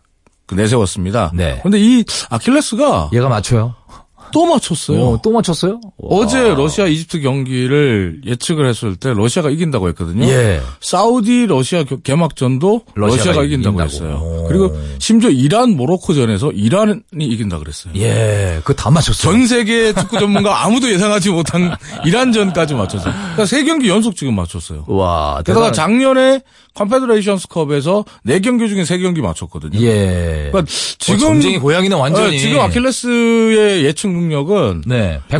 [0.47, 1.31] 그 내세웠습니다.
[1.35, 1.59] 네.
[1.59, 3.75] 그런데 이 아킬레스가 얘가 맞춰요.
[4.31, 4.99] 또 맞췄어요.
[5.05, 5.79] 어, 또 맞췄어요?
[6.01, 6.55] 어제 와.
[6.55, 10.25] 러시아 이집트 경기를 예측을 했을 때 러시아가 이긴다고 했거든요.
[10.27, 10.61] 예.
[10.81, 13.81] 사우디 러시아 겨- 개막전도 러시아가 러시아가, 이긴다고, 이긴다고.
[13.83, 14.21] 했어요.
[14.23, 14.47] 오.
[14.47, 17.93] 그리고 심지어 이란 모로코전에서 이란이 이긴다 그랬어요.
[17.97, 19.31] 예, 그거 다 맞췄어요.
[19.33, 23.13] 전 세계 축구 전문가 아무도 예상하지 못한 이란전까지 맞췄어요.
[23.13, 24.85] 그러니까 세 경기 연속 지금 맞췄어요.
[24.87, 26.41] 와, 게다가 대단한- 작년에
[26.77, 29.79] 컨페더레이션스컵에서 4경기 중에 3경기 맞췄거든요.
[29.81, 30.49] 예.
[30.51, 32.31] 그러니까 지금 지금 전쟁이 고양이네 완전히.
[32.31, 35.19] 네, 지금 아킬레스의 예측 능력은 네.
[35.29, 35.39] 100%네요.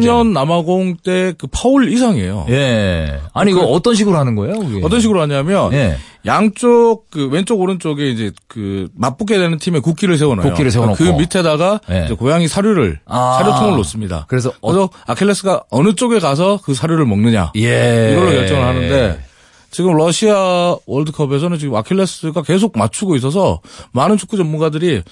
[0.00, 2.46] 2010년 남아공 때 그 파울 이상이에요.
[2.50, 3.20] 예.
[3.34, 4.58] 아니 이거 어떤 식으로 하는 거예요?
[4.58, 4.80] 그게?
[4.82, 5.96] 어떤 식으로 하냐면 예.
[6.26, 10.46] 양쪽 그 왼쪽 오른쪽에 이제 그 맞붙게 되는 팀에 국기를 세워놔요.
[10.48, 10.96] 국기를 세워놓고.
[10.96, 12.08] 그 밑에다가 예.
[12.18, 13.38] 고양이 사료를 아.
[13.40, 14.24] 사료통을 놓습니다.
[14.28, 18.10] 그래서 어- 그래서 아킬레스가 어느 쪽에 가서 그 사료를 먹느냐 예.
[18.12, 19.18] 이걸로 결정을 하는데
[19.70, 23.60] 지금 러시아 월드컵에서는 지금 아킬레스가 계속 맞추고 있어서
[23.92, 25.02] 많은 축구 전문가들이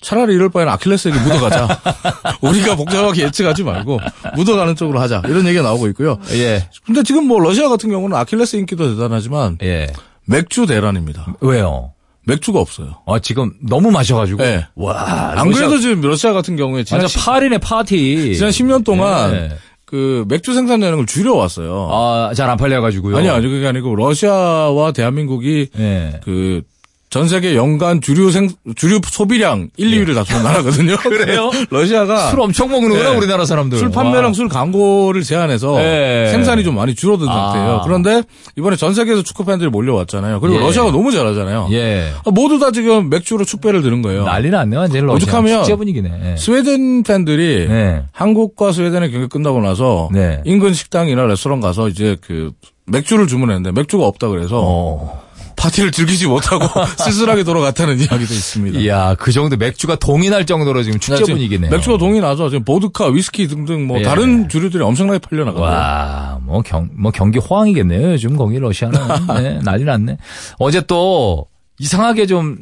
[0.00, 1.80] 차라리 이럴 바에는 아킬레스에게 묻어가자.
[2.42, 4.00] 우리가 복잡하게 예측하지 말고
[4.34, 5.22] 묻어가는 쪽으로 하자.
[5.26, 6.18] 이런 얘기가 나오고 있고요.
[6.32, 6.68] 예.
[6.84, 9.86] 근데 지금 뭐 러시아 같은 경우는 아킬레스 인기도 대단하지만 예.
[10.26, 11.36] 맥주 대란입니다.
[11.40, 11.92] 왜요?
[12.24, 12.96] 맥주가 없어요.
[13.06, 14.42] 아 지금 너무 마셔가지고.
[14.42, 14.66] 네.
[14.74, 15.32] 와.
[15.36, 18.34] 안 러시아- 그래도 지금 러시아 같은 경우에 지난, 완전 시, 파리네 파티.
[18.34, 19.56] 지난 10년 동안 예.
[19.92, 21.88] 그 맥주 생산량을 줄여왔어요.
[21.92, 23.14] 아, 잘 안 팔려가지고요.
[23.14, 26.18] 아니, 아니, 그게 아니고 러시아와 대한민국이 예.
[26.24, 26.62] 그
[27.12, 30.96] 전 세계 연간 주류 생 주류 소비량 1, 2위를 다투는 나라거든요.
[31.04, 31.50] 그래요?
[31.68, 33.16] 러시아가 술 엄청 먹는구나 네.
[33.18, 33.76] 우리나라 사람들.
[33.76, 34.32] 술 판매랑 와.
[34.32, 36.30] 술 광고를 제한해서 네.
[36.30, 37.52] 생산이 좀 많이 줄어든 아.
[37.52, 37.80] 상태예요.
[37.84, 38.22] 그런데
[38.56, 40.40] 이번에 전 세계에서 축구 팬들이 몰려왔잖아요.
[40.40, 40.60] 그리고 예.
[40.60, 41.68] 러시아가 너무 잘하잖아요.
[41.72, 42.12] 예.
[42.24, 44.24] 모두 다 지금 맥주로 축배를 드는 거예요.
[44.24, 45.16] 난리 났네 완전 러시아.
[45.16, 46.32] 오죽하면 축제 분위기네.
[46.32, 46.36] 예.
[46.38, 48.04] 스웨덴 팬들이 네.
[48.12, 50.40] 한국과 스웨덴의 경기 끝나고 나서 네.
[50.46, 52.52] 인근 식당이나 레스토랑 가서 이제 그
[52.86, 55.22] 맥주를 주문했는데 맥주가 없다 그래서 어.
[55.56, 56.66] 파티를 즐기지 못하고
[56.98, 58.78] 쓸쓸하게 돌아갔다는 이야기도 있습니다.
[58.80, 61.70] 이야, 그 정도 맥주가 동인할 정도로 지금 축제 지금 분위기네요.
[61.70, 64.02] 맥주가 동이 나서 지금 보드카, 위스키 등등 뭐 예.
[64.02, 68.12] 다른 주류들이 엄청나게 팔려나가고 와, 뭐 경, 뭐 경기 호황이겠네요.
[68.12, 68.98] 요즘 거기 러시아는.
[69.42, 70.18] 네, 난리 났네.
[70.58, 71.46] 어제 또
[71.78, 72.58] 이상하게 좀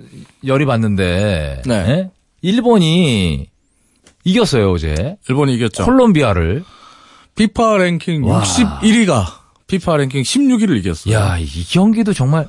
[0.46, 1.62] 열이 받는데.
[1.66, 1.74] 네.
[1.74, 2.11] 예?
[2.42, 3.48] 일본이
[4.24, 5.16] 이겼어요, 어제.
[5.29, 5.85] 일본이 이겼죠.
[5.85, 6.64] 콜롬비아를.
[7.35, 8.42] 피파 랭킹 와.
[8.42, 9.24] 61위가
[9.66, 11.14] 피파 랭킹 16위를 이겼어요.
[11.14, 12.46] 야, 이 경기도 정말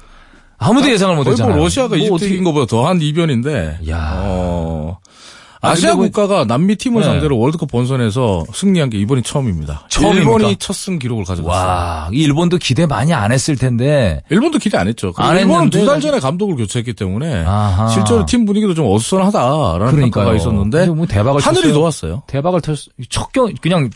[0.61, 1.55] 아무도 예상을 못 거의 했잖아요.
[1.55, 3.79] 뭐 러시아가 뭐 이집트 어떻게- 것보다 더한 이변인데.
[3.89, 4.13] 야.
[4.23, 4.97] 어.
[5.63, 7.07] 아, 아시아 뭐- 국가가 남미 팀을 네.
[7.07, 9.85] 상대로 월드컵 본선에서 승리한 게 이번이 처음입니다.
[9.89, 10.21] 처음입니까?
[10.31, 11.67] 일본이 첫 승 기록을 가져갔어요.
[11.67, 14.23] 와, 이 일본도 기대 많이 안 했을 텐데.
[14.31, 15.13] 일본도 기대 안 했죠.
[15.17, 17.87] 안 일본은 두 달 전에 감독을 교체했기 때문에 아하.
[17.89, 20.09] 실제로 팀 분위기도 좀 어수선하다라는 그러니까요.
[20.25, 21.73] 평가가 있었는데 뭐 대박을 하늘이 쳤어요.
[21.75, 22.23] 도왔어요.
[22.25, 22.75] 대박을 쳤,
[23.11, 23.91] 첫 경, 그냥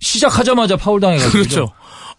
[0.00, 1.32] 시작하자마자 파울 당해가지고.
[1.32, 1.68] 그렇죠.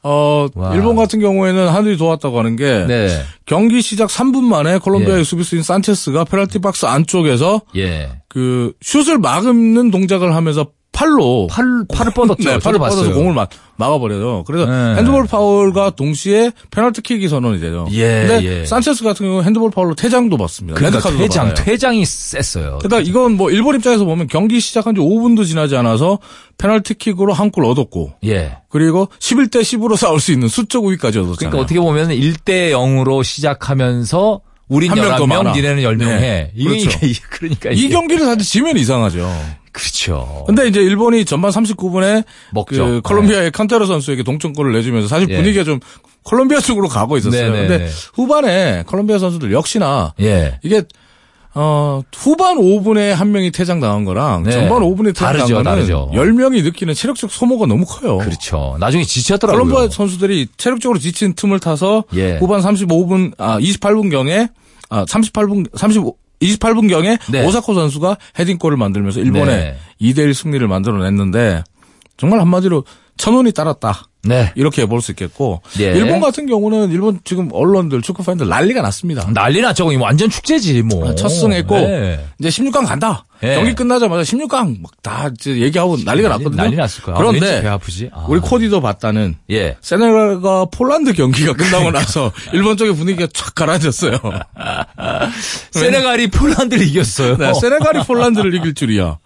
[0.04, 0.76] 어, 와.
[0.76, 3.10] 일본 같은 경우에는 하늘이 도왔다고 하는 게 네.
[3.46, 5.24] 경기 시작 3분 만에 콜롬비아의 예.
[5.24, 8.22] 수비수인 산체스가 페널티 박스 안쪽에서 예.
[8.30, 12.50] 그 슛을 막는 동작을 하면서 팔로 팔, 팔을 뻗었죠.
[12.50, 13.14] 네, 팔을 뻗어서.
[13.14, 14.44] 공을 막, 막아버려요.
[14.48, 14.96] 그래서 네.
[14.96, 17.88] 핸드볼 파울과 동시에 페널티킥이 선언이 되죠.
[17.92, 18.66] 예, 근데 예.
[18.66, 20.76] 산체스 같은 경우 는 핸드볼 파울로 퇴장도 받습니다.
[20.76, 21.66] 그러니까 퇴장, 받아요.
[21.66, 22.80] 퇴장이 셌어요.
[22.82, 26.18] 그러니까 이건 뭐 일본 입장에서 보면 경기 시작한 지 5분도 지나지 않아서
[26.58, 28.58] 페널티킥으로 한 골 얻었고 예.
[28.70, 31.36] 그리고 11대 10으로 싸울 수 있는 수적 우위까지 얻었잖아요.
[31.52, 35.52] 그러니까 어떻게 보면 1대 0으로 시작하면서 우린 한명더 11명, 많아.
[35.54, 36.14] 니네는 10명 네.
[36.20, 36.52] 해.
[36.56, 37.00] 이게 그렇죠.
[37.06, 39.30] 이게 그러니까 이 이게- 경기를 사실 지면 이상하죠.
[39.72, 40.44] 그렇죠.
[40.48, 42.84] 근데 이제 일본이 전반 39분에 먹죠.
[42.86, 42.92] 네.
[42.96, 45.36] 그 콜롬비아의 칸테로 선수에게 동점골을 내주면서 사실 예.
[45.38, 45.80] 분위기가 좀
[46.24, 47.52] 콜롬비아 쪽으로 가고 있었어요.
[47.54, 47.92] 네, 네, 근데 네.
[48.16, 50.60] 후반에 콜롬비아 선수들 역시나 예.
[50.64, 50.82] 이게
[51.60, 54.52] 어 후반 5분에 한 명이 퇴장당한 거랑 네.
[54.52, 56.12] 전반 5분에 다르죠, 퇴장당한 거는 다르죠.
[56.14, 58.20] 10명이 느끼는 체력적 소모가 너무 커요.
[58.20, 58.78] 그렇죠.
[58.80, 59.64] 나중에 지쳤더라고요.
[59.64, 62.38] 콜롬비아 선수들이 체력적으로 지친 틈을 타서 예.
[62.38, 64.50] 후반 35분 아 28분 경에
[64.90, 67.46] 아 38분 35 28분 경에 네.
[67.46, 69.78] 오사코 선수가 헤딩골을 만들면서 일본의 네.
[70.00, 71.64] 2대 1 승리를 만들어냈는데
[72.18, 72.84] 정말 한마디로
[73.18, 74.07] 천운이 따랐다.
[74.28, 74.52] 네.
[74.56, 75.86] 이렇게 볼 수 있겠고 예.
[75.86, 79.28] 일본 같은 경우는 일본 지금 언론들 축구 팬들 난리가 났습니다.
[79.34, 79.88] 난리 났죠.
[80.00, 81.10] 완전 축제지, 뭐.
[81.10, 82.26] 아, 첫 승했고 네.
[82.40, 83.26] 이제 16강 간다.
[83.44, 83.54] 예.
[83.56, 86.64] 경기 끝나자마자 16강 막 다 얘기하고 난리가 난리- 났거든요.
[86.64, 87.16] 난리 났을 거야.
[87.16, 88.10] 그런데 배 아프지?
[88.14, 88.26] 아.
[88.28, 89.78] 우리 코디도 봤다는 예.
[89.82, 94.20] 세네갈과 폴란드 경기가 끝나고 나서 일본 쪽의 분위기가 촥 가라앉았어요.
[95.72, 97.38] 세네갈이 폴란드를 이겼어요.
[97.38, 99.18] 네, 세네갈이 폴란드를 이길 줄이야.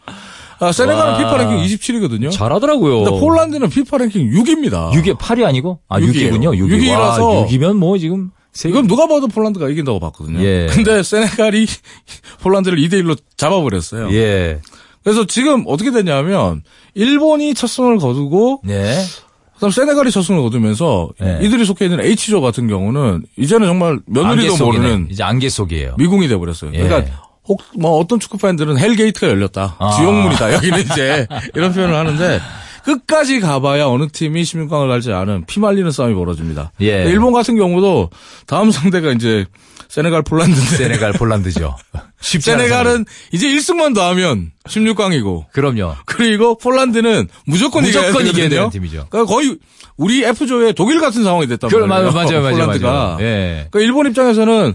[0.62, 1.17] 아, 세네갈은 와.
[1.17, 2.32] 피파 랭킹 27위거든요.
[2.32, 3.04] 잘하더라고요.
[3.04, 4.91] 근데 폴란드는 피파 랭킹 6위입니다.
[4.91, 5.80] 6위, 8위 아니고?
[5.89, 6.34] 아, 육이에요.
[6.34, 6.58] 6위군요.
[6.58, 6.69] 6위.
[6.69, 8.30] 육이라서 와, 6위면 뭐 지금.
[8.54, 8.69] 세...
[8.69, 10.39] 이건 누가 봐도 폴란드가 이긴다고 봤거든요.
[10.43, 10.67] 예.
[10.69, 11.65] 근데 세네갈이
[12.41, 14.12] 폴란드를 2대 1로 잡아버렸어요.
[14.13, 14.60] 예.
[15.04, 16.62] 그래서 지금 어떻게 됐냐면
[16.93, 19.02] 일본이 첫 승을 거두고 네.
[19.56, 21.39] 그다음 세네갈이 첫 승을 거두면서 네.
[21.41, 24.63] 이들이 속해 있는 H조 같은 경우는 이제는 정말 며느리도.
[24.63, 25.95] 모르는 이제 안개 속이에요.
[25.97, 26.71] 미궁이 돼 버렸어요.
[26.74, 26.84] 예.
[26.84, 29.76] 그러니까 혹 뭐 어떤 축구 팬들은 hell gate가 열렸다.
[29.80, 29.92] 아.
[29.98, 30.54] 지옥문이다.
[30.54, 32.40] 여기는 이제 이런 표현을 하는데
[32.84, 36.72] 끝까지 가봐야 어느 팀이 16강을 갈지 아는 피말리는 싸움이 벌어집니다.
[36.82, 37.04] 예.
[37.06, 38.10] 일본 같은 경우도
[38.48, 39.46] 다음 상대가 이제
[39.88, 41.76] 세네갈 폴란드인데 세네갈, 폴란드죠.
[42.22, 45.96] 세네갈은 이제 1승만 더 하면 16강이고 그럼요.
[46.06, 48.50] 그리고 폴란드는 무조건, 무조건 이겨야.
[48.50, 49.08] 되는 팀이죠.
[49.10, 49.58] 그러니까 거의
[49.98, 52.12] 우리 F조의 독일 같은 상황이 됐단 그, 말이에요.
[52.12, 52.56] 맞아요, 맞아요, 맞아요.
[52.56, 52.92] 폴란드가.
[52.92, 53.18] 맞아요.
[53.22, 53.68] 예.
[53.70, 54.74] 그러니까 일본 입장에서는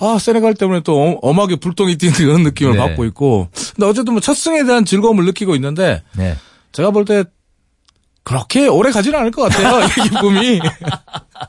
[0.00, 2.78] 아 세네갈 때문에 또 엄- 엄하게 불똥이 튀는 그런 느낌을 네.
[2.78, 6.36] 받고 있고 근데 어쨌든 뭐 첫 승에 대한 즐거움을 느끼고 있는데 네.
[6.72, 7.24] 제가 볼 때
[8.22, 10.60] 그렇게 오래 가지는 않을 것 같아요 이 기쁨이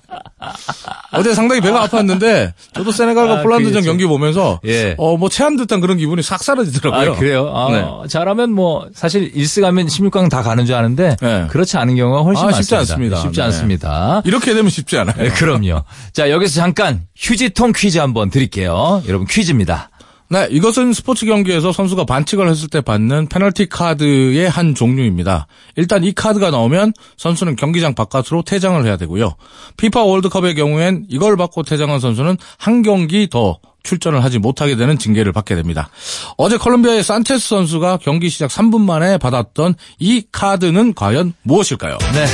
[1.12, 4.96] 어제 상당히 배가 아팠는데 저도 세네갈과 아, 폴란드전 경기 보면서 예.
[4.98, 7.14] 어뭐 체한 듯한 그런 기분이 싹 사라지더라고요.
[7.14, 7.52] 아, 그래요?
[7.54, 8.08] 아, 네.
[8.08, 11.48] 잘하면 뭐, 사실 1승하면 16강 다 가는 줄 아는데, 네.
[11.50, 12.62] 그렇지 않은 경우가 훨씬 아, 많습니다.
[12.62, 13.18] 쉽지 않습니다.
[13.22, 13.46] 쉽지 네.
[13.46, 14.22] 않습니다.
[14.26, 15.16] 이렇게 되면 쉽지 않아요.
[15.18, 15.84] 네, 그럼요.
[16.14, 19.04] 자, 여기서 잠깐 휴지통 퀴즈 한번 드릴게요.
[19.08, 19.90] 여러분 퀴즈입니다.
[20.32, 25.48] 네, 이것은 스포츠 경기에서 선수가 반칙을 했을 때 받는 페널티 카드의 한 종류입니다.
[25.76, 29.34] 일단 이 카드가 나오면 선수는 경기장 바깥으로 퇴장을 해야 되고요.
[29.78, 35.32] 피파 월드컵의 경우엔 이걸 받고 퇴장한 선수는 한 경기 더 출전을 하지 못하게 되는 징계를
[35.32, 35.90] 받게 됩니다.
[36.38, 41.98] 어제 콜롬비아의 산체스 선수가 경기 시작 3분 만에 받았던 이 카드는 과연 무엇일까요?
[42.14, 42.26] 네.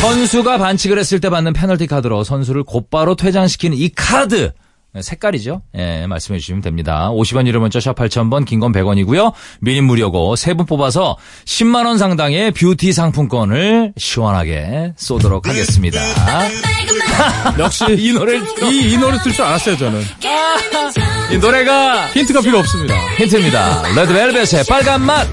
[0.00, 4.52] 선수가 반칙을 했을 때 받는 페널티 카드로 선수를 곧바로 퇴장시키는 이 카드.
[4.94, 5.62] 네, 색깔이죠.
[5.78, 7.08] 예, 말씀해 주시면 됩니다.
[7.12, 9.32] 50원 유료 문자 샵 8000번, 긴 건 100원이고요.
[9.60, 15.98] 미니 무료고 세 분 뽑아서 10만 원 상당의 뷰티 상품권을 시원하게 쏘도록 하겠습니다.
[17.58, 20.02] 역시 이 노래를 이, 이 노래 틀줄 알았어요, 저는.
[21.32, 22.94] 이 노래가 힌트가 필요 없습니다.
[23.16, 23.82] 힌트입니다.
[23.96, 25.26] 레드벨벳의 빨간 맛.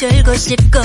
[0.00, 0.78] 졸고 싶고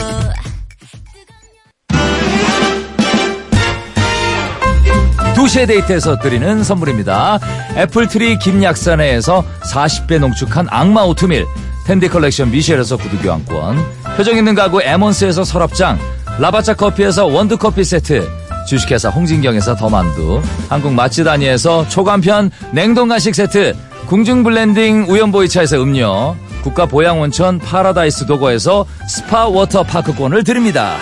[5.35, 7.39] 두시의 데이트에서 드리는 선물입니다.
[7.77, 11.45] 애플트리 김약산에서 40배 농축한 악마 오트밀,
[11.85, 13.77] 탠디 컬렉션 미셸에서 구두 교환권,
[14.17, 15.97] 표정 있는 가구 에몬스에서 서랍장,
[16.37, 18.27] 라바짜 커피에서 원두 커피 세트,
[18.65, 23.75] 주식회사 홍진경에서 더만두, 한국 맛지다니에서 초간편 냉동 간식 세트,
[24.07, 30.97] 궁중 블렌딩 우연보이차에서 음료, 국가 보양온천 파라다이스 도고에서 스파 워터파크권을 드립니다.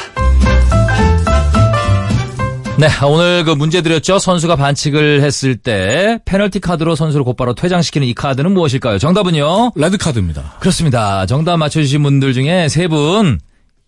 [2.75, 4.17] 네, 오늘 그 문제 드렸죠.
[4.17, 8.97] 선수가 반칙을 했을 때 페널티 카드로 선수를 곧바로 퇴장시키는 이 카드는 무엇일까요?
[8.97, 9.73] 정답은요?
[9.75, 10.55] 레드 카드입니다.
[10.59, 11.25] 그렇습니다.
[11.27, 13.39] 정답 맞춰주신 분들 중에 세 분.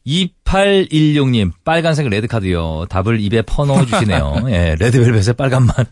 [0.08, 2.86] 2816님, 빨간색 레드카드요.
[2.90, 4.46] 답을 입에 퍼넣어 주시네요.
[4.50, 5.90] 예, 레드벨벳의 빨간 맛.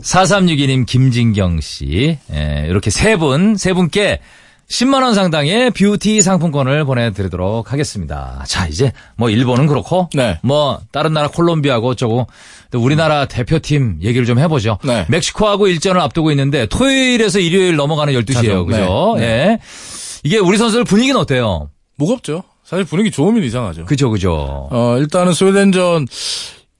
[0.00, 2.18] 4362님, 김진경 씨.
[2.32, 4.20] 예, 이렇게 세 분, 세 분께
[4.68, 8.42] 10만원 상당의 뷰티 상품권을 보내드리도록 하겠습니다.
[8.46, 10.08] 자, 이제 뭐 일본은 그렇고.
[10.14, 10.38] 네.
[10.42, 12.26] 뭐 다른 나라 콜롬비아고 어쩌고.
[12.70, 14.78] 또 우리나라 대표팀 얘기를 좀 해보죠.
[14.84, 15.04] 네.
[15.08, 18.34] 멕시코하고 일전을 앞두고 있는데 토요일에서 일요일 넘어가는 12시예요.
[18.34, 18.66] 자죠.
[18.66, 19.14] 그죠?
[19.18, 19.22] 네.
[19.24, 19.58] 예.
[20.24, 21.68] 이게 우리 선수들 분위기는 어때요?
[21.96, 22.42] 무겁죠.
[22.64, 23.84] 사실 분위기 좋으면 이상하죠.
[23.84, 24.68] 그죠, 그죠.
[24.70, 26.06] 어, 일단은 스웨덴전,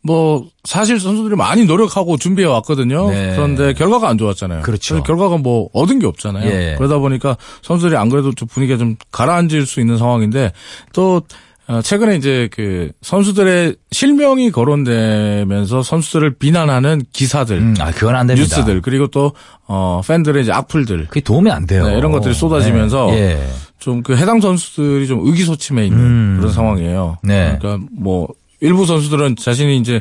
[0.02, 3.10] 뭐, 사실 선수들이 많이 노력하고 준비해 왔거든요.
[3.10, 3.32] 네.
[3.34, 4.62] 그런데 결과가 안 좋았잖아요.
[4.62, 5.02] 그렇죠.
[5.02, 6.50] 결과가 뭐, 얻은 게 없잖아요.
[6.50, 6.74] 예.
[6.76, 10.52] 그러다 보니까 선수들이 안 그래도 좀 분위기가 좀 가라앉을 수 있는 상황인데,
[10.92, 11.22] 또,
[11.66, 18.56] 어, 최근에 이제 그 선수들의 실명이 거론되면서 선수들을 비난하는 기사들, 음, 아, 그건 안 됩니다.
[18.56, 19.32] 뉴스들, 그리고 또,
[19.66, 21.86] 어, 팬들의 이제 악플들, 그게 도움이 안 돼요.
[21.86, 23.16] 네, 이런 것들이 쏟아지면서 네.
[23.16, 23.48] 예.
[23.84, 26.36] 좀 그 해당 선수들이 좀 의기소침해 있는 음.
[26.38, 27.18] 그런 상황이에요.
[27.22, 27.56] 네.
[27.60, 28.28] 그러니까 뭐
[28.60, 30.00] 일부 선수들은 자신이 이제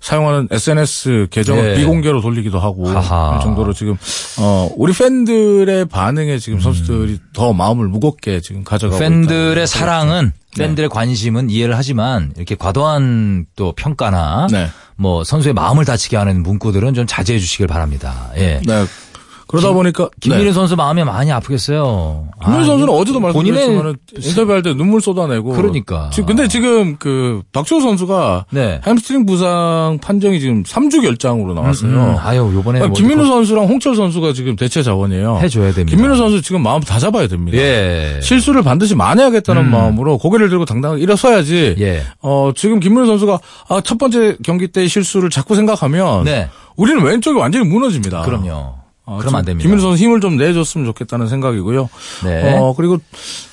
[0.00, 1.74] 사용하는 SNS 계정을 네.
[1.76, 3.34] 비공개로 돌리기도 하고 하하.
[3.34, 3.96] 할 정도로 지금
[4.38, 9.26] 어 우리 팬들의 반응에 지금 선수들이 더 마음을 무겁게 지금 가져가고 음.
[9.26, 10.64] 팬들의 사랑은, 네.
[10.64, 14.68] 팬들의 관심은 이해를 하지만, 이렇게 과도한 또 평가나, 네.
[14.96, 18.30] 뭐 선수의 마음을 다치게 하는 문구들은 좀 자제해 주시길 바랍니다.
[18.36, 18.60] 예.
[18.64, 18.84] 네.
[19.50, 20.52] 그러다 보니까 김민우 네.
[20.52, 22.28] 선수 마음이 많이 아프겠어요.
[22.40, 26.08] 김민우 아, 선수는 어제도 말씀드렸지만 인터뷰할 때 눈물 쏟아내고 그러니까.
[26.12, 28.80] 지금 근데 지금 그 박주호 선수가 네.
[28.86, 31.90] 햄스트링 부상 판정이 지금 3주 결장으로 나왔어요.
[31.90, 35.38] 음, 아유, 요번에 아, 뭐 김민우 선수랑 홍철 선수가 지금 대체 자원이에요.
[35.38, 35.96] 해 줘야 됩니다.
[35.96, 37.58] 김민우 선수 지금 마음 다 잡아야 됩니다.
[37.58, 38.20] 예.
[38.22, 41.74] 실수를 반드시 만회하겠다는 마음으로 고개를 들고 당당하게 일어서야지.
[41.80, 42.02] 예.
[42.22, 46.48] 어, 지금 김민우 선수가 아, 첫 번째 경기 때 실수를 자꾸 생각하면 네.
[46.76, 48.22] 우리는 왼쪽이 완전히 무너집니다.
[48.22, 48.79] 그럼요.
[49.10, 49.62] 어, 그러면 안좀 됩니다.
[49.62, 51.88] 김민우 선수 힘을 좀 내줬으면 좋겠다는 생각이고요.
[52.24, 52.56] 네.
[52.58, 52.98] 어, 그리고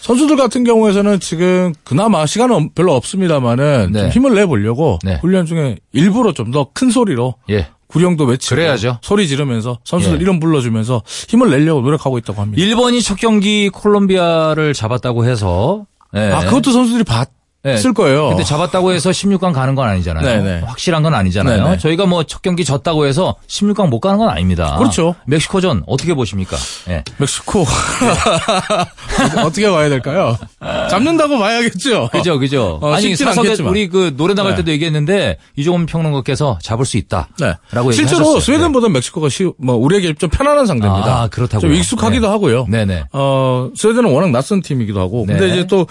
[0.01, 3.99] 선수들 같은 경우에서는 지금 그나마 시간은 별로 없습니다만은 네.
[4.01, 5.17] 좀 힘을 내보려고 네.
[5.21, 7.67] 훈련 중에 일부러 좀 더 큰 소리로 예.
[7.87, 8.99] 구령도 외치고 그래야죠.
[9.01, 10.21] 소리 지르면서 선수들 예.
[10.21, 12.61] 이름 불러주면서 힘을 내려고 노력하고 있다고 합니다.
[12.61, 16.31] 일본이 첫 경기 콜롬비아를 잡았다고 해서 예.
[16.31, 17.29] 아 그것도 선수들이 봤,
[17.63, 17.75] 네.
[17.93, 18.29] 거예요.
[18.29, 20.23] 근데 잡았다고 해서 16강 가는 건 아니잖아요.
[20.25, 20.61] 네네.
[20.65, 21.63] 확실한 건 아니잖아요.
[21.65, 21.77] 네네.
[21.79, 24.75] 저희가 뭐 첫 경기 졌다고 해서 16강 못 가는 건 아닙니다.
[24.77, 25.15] 그렇죠.
[25.25, 26.55] 멕시코전 어떻게 보십니까?
[26.89, 27.03] 예.
[27.17, 27.65] 멕시코
[29.43, 30.37] 어떻게 봐야 될까요?
[30.89, 32.09] 잡는다고 봐야겠죠.
[32.11, 32.79] 그죠, 그죠.
[32.81, 33.71] 어, 아니, 사석에 않겠지만.
[33.71, 34.57] 우리 그 노래 나갈 네.
[34.57, 37.29] 때도 얘기했는데 이종훈 평론가께서 잡을 수 있다.
[37.39, 37.53] 네.
[37.71, 38.39] 라고 실제로.
[38.39, 41.21] 스웨덴보다 멕시코가 쉬, 뭐 우리에게 좀 편안한 상대입니다.
[41.23, 41.61] 아, 그렇다고요?
[41.61, 42.31] 좀 익숙하기도 네.
[42.31, 42.65] 하고요.
[42.69, 43.05] 네네.
[43.13, 45.25] 어, 스웨덴은 워낙 낯선 팀이기도 하고.
[45.25, 45.53] 근데 네.
[45.53, 45.87] 이제 또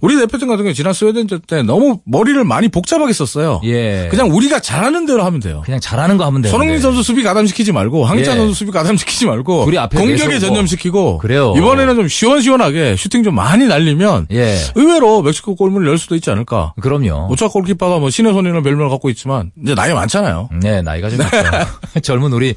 [0.00, 3.60] 우리 대표팀 같은 경우 지난 스웨덴 전때 너무 머리를 많이 복잡하게 썼어요.
[3.64, 4.08] 예.
[4.10, 5.62] 그냥 우리가 잘하는 대로 하면 돼요.
[5.64, 6.50] 그냥 잘하는 거 하면 돼요.
[6.50, 8.38] 손흥민 선수 수비 가담시키지 말고 황희찬 예.
[8.38, 10.38] 선수 수비 가담시키지 말고 둘이 앞에 공격에.
[10.38, 11.54] 전념시키고 그래요.
[11.56, 14.56] 이번에는 좀 시원시원하게 슈팅 좀 많이 날리면 예.
[14.74, 16.74] 의외로 멕시코 골문을 열 수도 있지 않을까.
[16.80, 17.28] 그럼요.
[17.30, 20.50] 오차 골키퍼가 뭐 신의 손이라는 별명을 갖고 있지만 이제 나이 많잖아요.
[20.62, 21.30] 네, 나이가 좀 있죠.
[22.02, 22.54] 젊은 우리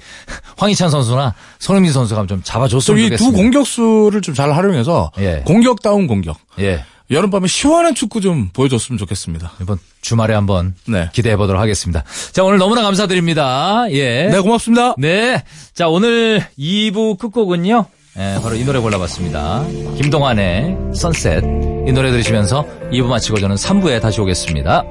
[0.57, 3.37] 황희찬 선수나 손흥민 선수가 좀 잡아줬으면 이두 좋겠습니다.
[3.41, 5.43] 공격수를 좀 잘 활용해서 예.
[5.45, 6.37] 공격다운 공격.
[6.59, 6.83] 예.
[7.11, 9.53] 여름밤에 시원한 축구 좀 보여줬으면 좋겠습니다.
[9.61, 11.09] 이번 주말에 한번 네.
[11.13, 12.03] 기대해 보도록 하겠습니다.
[12.31, 13.85] 자, 오늘 너무나 감사드립니다.
[13.91, 14.27] 예.
[14.27, 14.95] 네, 고맙습니다.
[14.97, 15.43] 네.
[15.73, 17.85] 자, 오늘 2부 끝곡은요.
[18.17, 19.65] 예, 바로 이 노래 골라봤습니다.
[19.97, 21.43] 김동완의 선셋.
[21.87, 24.83] 이 노래 들으시면서 2부 마치고 저는 3부에 다시 오겠습니다.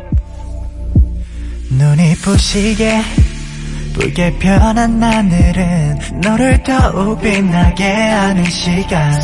[1.71, 3.01] 눈이 부시게
[3.95, 9.21] 붉게 변한 하늘은 너를 더욱 빛나게 하는 시간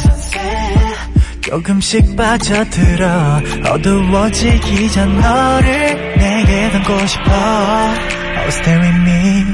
[1.49, 3.41] 조금씩 빠져들어
[3.73, 7.33] 어두워지기 전 너를 내게 담고 싶어.
[7.33, 9.45] Oh stay with me.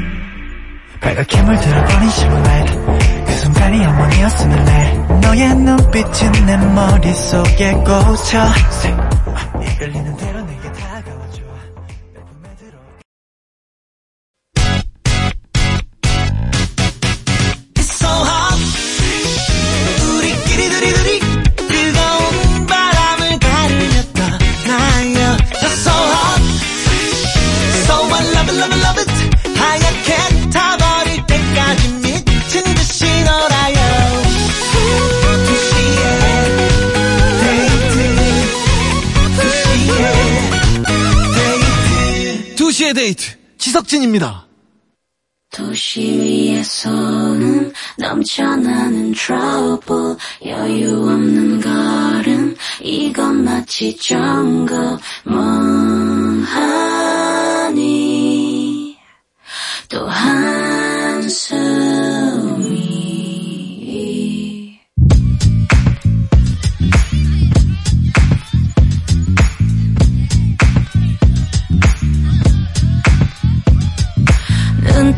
[1.01, 8.45] 빨갛게 물들어버린 실루엣 그 순간이 영원이었으면 해 너의 눈빛은 내 머릿속에 꽂혀.
[9.63, 10.64] 이끌리는 대로 내게
[43.05, 44.47] 두시에 데이트 2시의 데이트 지석진입니다.
[45.51, 56.65] 도시 위에서는 넘쳐나는 trouble 여유 없는 걸음 이건 마치 jungle 멍하니.
[59.89, 62.04] 또 한숨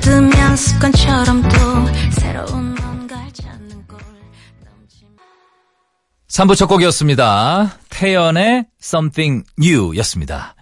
[0.06, 1.48] 뜨면 습관처럼 또
[2.12, 3.98] 새로운 뭔가를 찾는 꼴
[4.64, 5.18] 넘치면
[6.30, 7.76] 3부 첫 곡이었습니다.
[7.88, 10.54] 태연의 Something New 였습니다.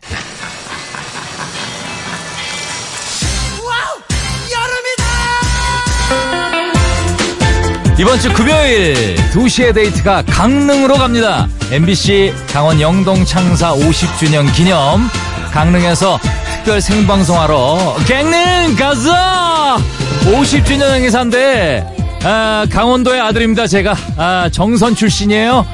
[8.00, 11.46] 이번 주 금요일 2시의 데이트가 강릉으로 갑니다.
[11.70, 15.06] MBC 강원 영동 창사 50주년 기념
[15.52, 16.18] 강릉에서
[16.64, 19.76] 특별 생방송하러 강릉 가자!
[20.22, 21.86] 50주년 행사인데
[22.22, 23.66] 아, 강원도의 아들입니다.
[23.66, 25.66] 제가 아, 정선 출신이에요.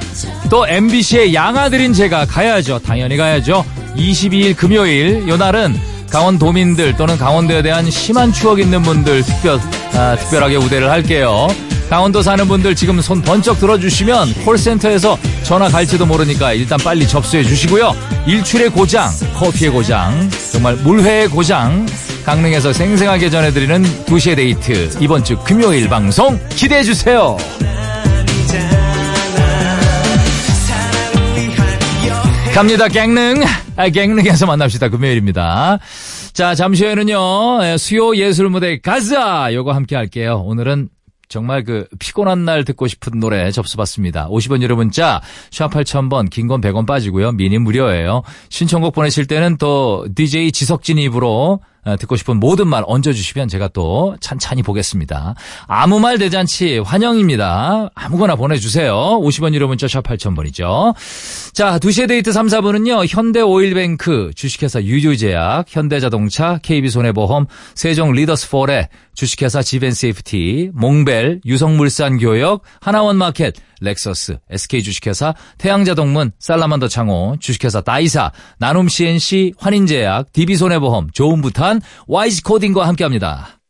[0.49, 2.79] 또 MBC의 양아들인 제가 가야죠.
[2.79, 3.63] 당연히 가야죠.
[3.95, 5.79] 22일 금요일 요 날은
[6.11, 9.61] 강원도민들 또는 강원도에 대한 심한 추억 있는 분들 특별
[9.93, 11.47] 아, 특별하게 우대를 할게요.
[11.89, 17.93] 강원도 사는 분들 지금 손 번쩍 들어주시면 콜센터에서 전화 갈지도 모르니까 일단 빨리 접수해 주시고요.
[18.25, 20.29] 일출의 고장, 커피의 고장,
[20.61, 21.87] 정말 물회의 고장,
[22.23, 24.91] 강릉에서 생생하게 전해드리는 2시의 데이트.
[25.01, 27.35] 이번 주 금요일 방송 기대해 주세요.
[32.53, 33.43] 갑니다 강릉.
[33.75, 34.89] 아, 강릉에서 만납시다.
[34.89, 35.79] 금요일입니다.
[36.31, 39.51] 자 잠시 후에는요 에, 수요 예술 무대 가자!
[39.51, 40.43] 요거 함께 할게요.
[40.45, 40.89] 오늘은
[41.31, 44.27] 정말 그 피곤한 날 듣고 싶은 노래 접수받습니다.
[44.27, 47.31] 50원 유료 문자 샵 8000번 긴 건 100원 빠지고요.
[47.31, 48.23] 미니 무료예요.
[48.49, 54.15] 신청곡 보내실 때는 또 DJ 지석진 입으로 어, 듣고 싶은 모든 말 얹어주시면 제가 또
[54.19, 55.35] 찬찬히 보겠습니다.
[55.67, 57.89] 아무 말 대잔치 환영입니다.
[57.95, 58.93] 아무거나 보내주세요.
[58.93, 60.93] 50원 유료 문자 샵 8000번이죠.
[61.53, 63.05] 자, 2시의 데이트 3, 4분은요.
[63.07, 76.31] 현대오일뱅크, 주식회사 유유제약, 현대자동차, KB손해보험, 세종 리더스폴의 주식회사 지벤세이프티, 몽벨, 유성물산교역, 하나원마켓, 렉서스, SK주식회사, 태양자동문,
[76.39, 83.61] 살라만더 창호, 주식회사 다이사, 나눔 CNC, 환인제약, DB손해보험, 좋은부 시간 와이즈 코딩과 함께합니다.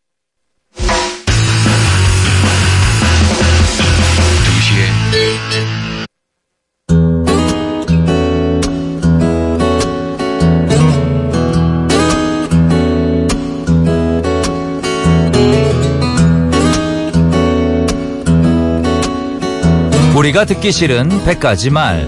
[4.73, 4.87] 2시에
[20.17, 22.07] 우리가 듣기 싫은 100가지 말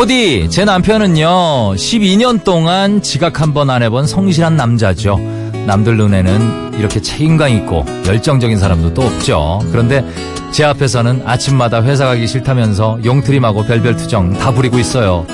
[0.00, 5.18] 코디, 제 남편은요, 12년 동안 지각 한 번 안 해본 성실한 남자죠.
[5.66, 9.60] 남들 눈에는 이렇게 책임감 있고 열정적인 사람도 또 없죠.
[9.70, 10.02] 그런데
[10.52, 15.26] 제 앞에서는 아침마다 회사 가기 싫다면서 용트림하고 별별 투정 다 부리고 있어요.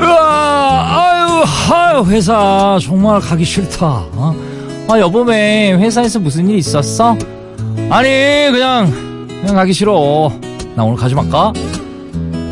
[0.00, 1.44] 으아, 아유,
[1.74, 3.86] 아유, 회사 정말 가기 싫다.
[3.86, 4.34] 어?
[4.88, 7.14] 아, 여보매, 회사에서 무슨 일 있었어?
[7.90, 8.08] 아니,
[8.50, 8.90] 그냥,
[9.42, 10.32] 그냥 가기 싫어.
[10.74, 11.52] 나 오늘 가지 말까?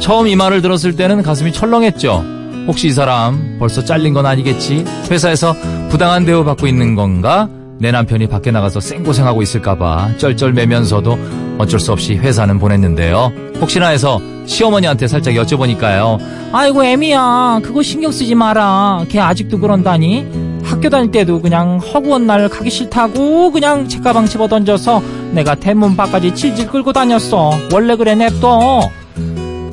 [0.03, 2.25] 처음 이 말을 들었을 때는 가슴이 철렁했죠.
[2.67, 4.85] 혹시 이 사람 벌써 잘린 건 아니겠지?
[5.09, 5.55] 회사에서
[5.91, 7.49] 부당한 대우 받고 있는 건가?
[7.79, 11.19] 내 남편이 밖에 나가서 생고생하고 있을까봐 쩔쩔매면서도
[11.59, 13.33] 어쩔 수 없이 회사는 보냈는데요.
[13.61, 16.19] 혹시나 해서 시어머니한테 살짝 여쭤보니까요.
[16.51, 19.05] 아이고 애미야 그거 신경 쓰지 마라.
[19.09, 20.27] 걔 아직도 그런다니?
[20.65, 25.01] 학교 다닐 때도 그냥 허구한 날 가기 싫다고 그냥 책가방 집어던져서
[25.31, 27.53] 내가 대문 밖까지 질질 끌고 다녔어.
[27.73, 28.91] 원래 그래 냅둬.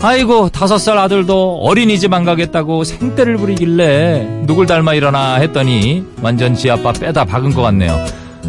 [0.01, 6.71] 아이고 다섯 살 아들도 어린이집 안 가겠다고 생떼를 부리길래 누굴 닮아 일어나 했더니 완전 지
[6.71, 7.97] 아빠 빼다 박은 것 같네요.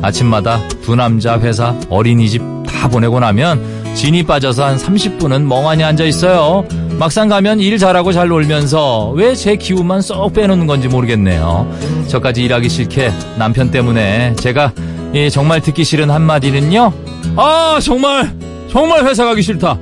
[0.01, 6.64] 아침마다 두 남자 회사 어린이집 다 보내고 나면 진이 빠져서 한 30분은 멍하니 앉아 있어요.
[6.98, 11.68] 막상 가면 일 잘하고 잘 놀면서 왜 제 기운만 쏙 빼놓는 건지 모르겠네요.
[12.07, 14.72] 저까지 일하기 싫게 남편 때문에 제가
[15.12, 16.92] 이 정말 듣기 싫은 한마디는요.
[17.36, 18.32] 아 정말
[18.70, 19.76] 정말 회사 가기 싫다.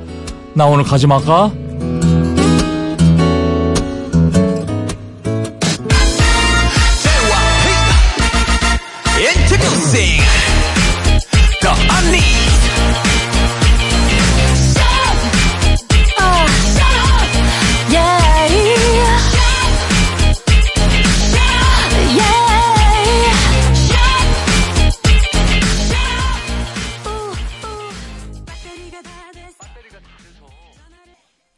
[0.59, 1.53] 나 오늘 가지 말까?
[9.91, 10.28] The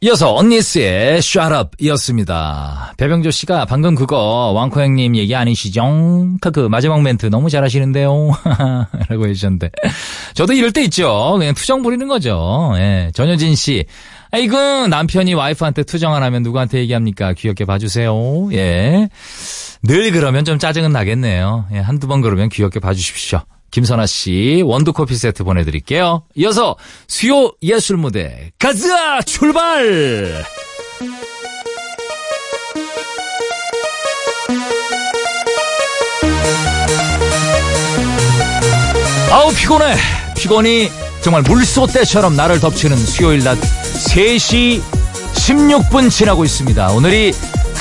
[0.03, 2.95] 이어서 언니스의 Shut Up 이었습니다.
[2.97, 6.37] 배병조 씨가 방금 그거 왕코 형님 얘기 아니시죠?
[6.53, 8.31] 그 마지막 멘트 너무 잘하시는데요.
[9.09, 9.69] 라고 해주셨는데.
[10.33, 11.35] 저도 이럴 때 있죠.
[11.37, 12.71] 그냥 투정 부리는 거죠.
[12.77, 13.11] 예.
[13.13, 13.85] 전효진 씨.
[14.31, 17.33] 아이고, 남편이 와이프한테 투정 안 하면 누구한테 얘기합니까?
[17.33, 18.49] 귀엽게 봐주세요.
[18.53, 19.07] 예.
[19.83, 21.67] 늘 그러면 좀 짜증은 나겠네요.
[21.73, 23.41] 예, 한두 번 그러면 귀엽게 봐주십시오.
[23.71, 26.23] 김선아 씨 원두 커피 세트 보내드릴게요.
[26.35, 26.75] 이어서
[27.07, 30.43] 수요 예술 무대 가자 출발.
[39.31, 39.95] 아우 피곤해.
[40.37, 40.89] 피곤이
[41.21, 44.81] 정말 물소대처럼 나를 덮치는 수요일 낮 3시
[45.33, 46.91] 16분 지나고 있습니다.
[46.91, 47.31] 오늘이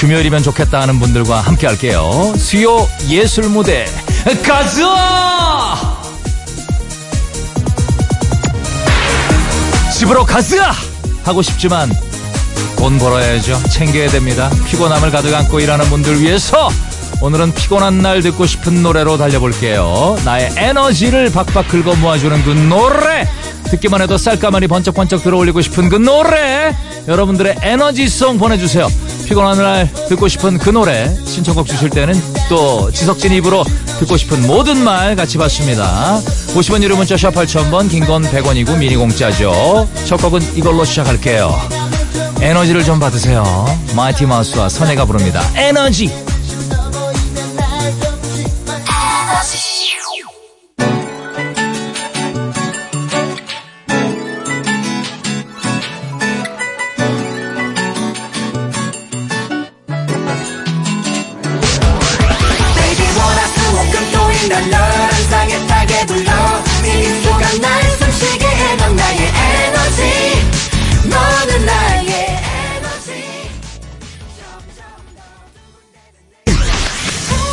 [0.01, 2.33] 금요일이면 좋겠다 하는 분들과 함께 할게요.
[2.39, 3.85] 수요 예술 무대
[4.43, 6.01] 가자!
[9.95, 10.73] 집으로 가자!
[11.23, 11.93] 하고 싶지만
[12.79, 13.63] 돈 벌어야죠.
[13.69, 14.51] 챙겨야 됩니다.
[14.65, 16.71] 피곤함을 가득 안고 일하는 분들 위해서
[17.21, 20.17] 오늘은 피곤한 날 듣고 싶은 노래로 달려볼게요.
[20.25, 23.29] 나의 에너지를 박박 긁어 모아주는 그 노래!
[23.65, 26.75] 듣기만 해도 쌀가마니 번쩍번쩍 들어올리고 싶은 그 노래!
[27.07, 28.89] 여러분들의 에너지송 보내주세요.
[29.31, 33.62] 피곤한 날 듣고 싶은 그 노래 신청곡 주실 때는 또 지석진 입으로
[34.01, 36.20] 듣고 싶은 모든 말 같이 받습니다.
[36.49, 39.87] 50원 유료 문자 샵 8000번 긴 건 100원이고 미니 공짜죠.
[40.05, 41.57] 첫 곡은 이걸로 시작할게요.
[42.41, 43.45] 에너지를 좀 받으세요.
[43.95, 45.41] 마이티 마우스와 선혜가 부릅니다.
[45.55, 46.11] 에너지!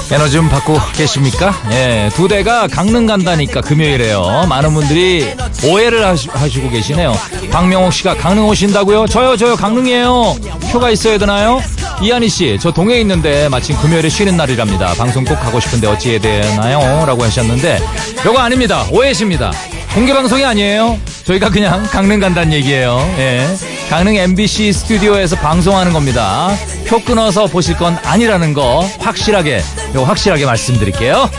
[0.09, 1.53] 에너지 좀 받고 계십니까?
[1.71, 4.45] 예, 두 대가 강릉 간다니까 금요일에요.
[4.47, 5.27] 많은 분들이
[5.65, 7.13] 오해를 하시, 고 계시네요.
[7.51, 9.07] 박명옥 씨가 강릉 오신다고요?
[9.07, 10.35] 저요, 저요, 강릉이에요.
[10.71, 11.61] 표가 있어야 되나요?
[12.01, 14.93] 이한희 씨, 저 동해에 있는데 마침 금요일에 쉬는 날이랍니다.
[14.97, 17.05] 방송 꼭 가고 싶은데 어찌해야 되나요?
[17.05, 17.79] 라고 하셨는데,
[18.25, 18.85] 요거 아닙니다.
[18.91, 19.51] 오해십니다.
[19.93, 20.97] 공개 방송이 아니에요.
[21.25, 22.97] 저희가 그냥 강릉 간다는 얘기예요.
[23.17, 23.45] 예.
[23.89, 26.49] 강릉 MBC 스튜디오에서 방송하는 겁니다.
[26.87, 29.61] 표 끊어서 보실 건 아니라는 거 확실하게,
[29.95, 31.29] 요 확실하게 말씀드릴게요.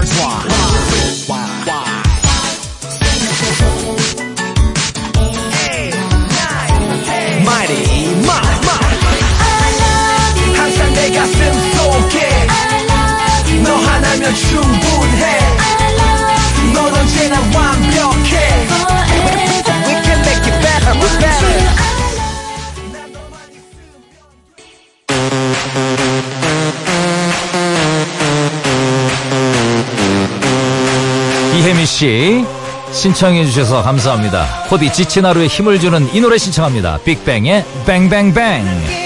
[0.00, 0.17] 들
[31.54, 32.44] 이혜미 씨
[32.92, 34.46] 신청해 주셔서 감사합니다.
[34.68, 36.98] 코디 지친 하루에 힘을 주는 이 노래 신청합니다.
[37.04, 38.97] 빅뱅의 뱅뱅뱅.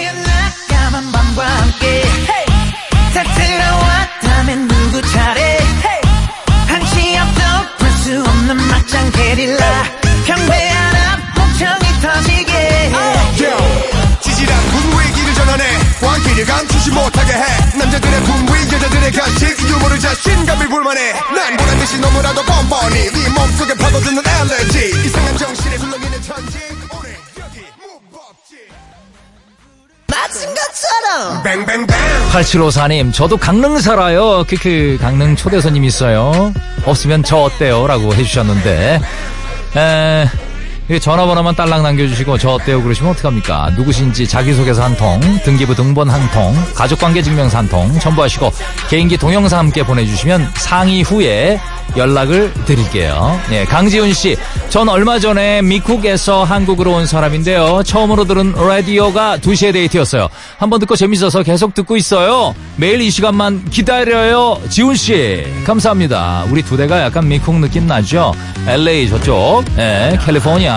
[17.93, 24.23] 남자들의 분위 여자들의 간식 유머를 자신감을 불만해 난 보란 듯이 너무나도 뻔뻔히 네 몸속에 파고드는
[24.27, 26.59] 엘레지 이상한 정신에 굴러기는 천지
[26.91, 28.57] 오늘 여기 무법지
[30.07, 31.97] 맞은 것처럼 뱅뱅뱅
[32.33, 34.43] 8754님, 저도 강릉 살아요.
[34.49, 36.55] 크크, 강릉 초대손님 있어요.
[36.87, 37.87] 없으면 저 어때요?
[37.87, 39.01] 라고 해주셨는데,
[39.77, 40.52] 에, 이
[41.01, 42.83] 전화번호만 딸랑 남겨주시고, 저 어때요?
[42.83, 43.71] 그러시면 어떡합니까?
[43.77, 48.53] 누구신지 자기소개서 한 통, 등기부 등본 한 통, 가족관계 증명서 한 통 첨부하시고,
[48.91, 51.59] 개인기 동영상 함께 보내주시면 상의 후에
[51.97, 53.39] 연락을 드릴게요.
[53.53, 54.37] 예, 강지훈 씨,
[54.71, 57.83] 전 얼마 전에 미국에서 한국으로 온 사람인데요.
[57.85, 60.29] 처음으로 들은 라디오가 2시에 데이트였어요.
[60.59, 62.55] 한번 듣고 재밌어서 계속 듣고 있어요.
[62.77, 64.59] 매일 이 시간만 기다려요.
[64.71, 66.45] 지훈 씨, 감사합니다.
[66.51, 68.33] 우리 두 대가 약간 미국 느낌 나죠?
[68.67, 70.72] LA 저쪽, 예, 캘리포니아,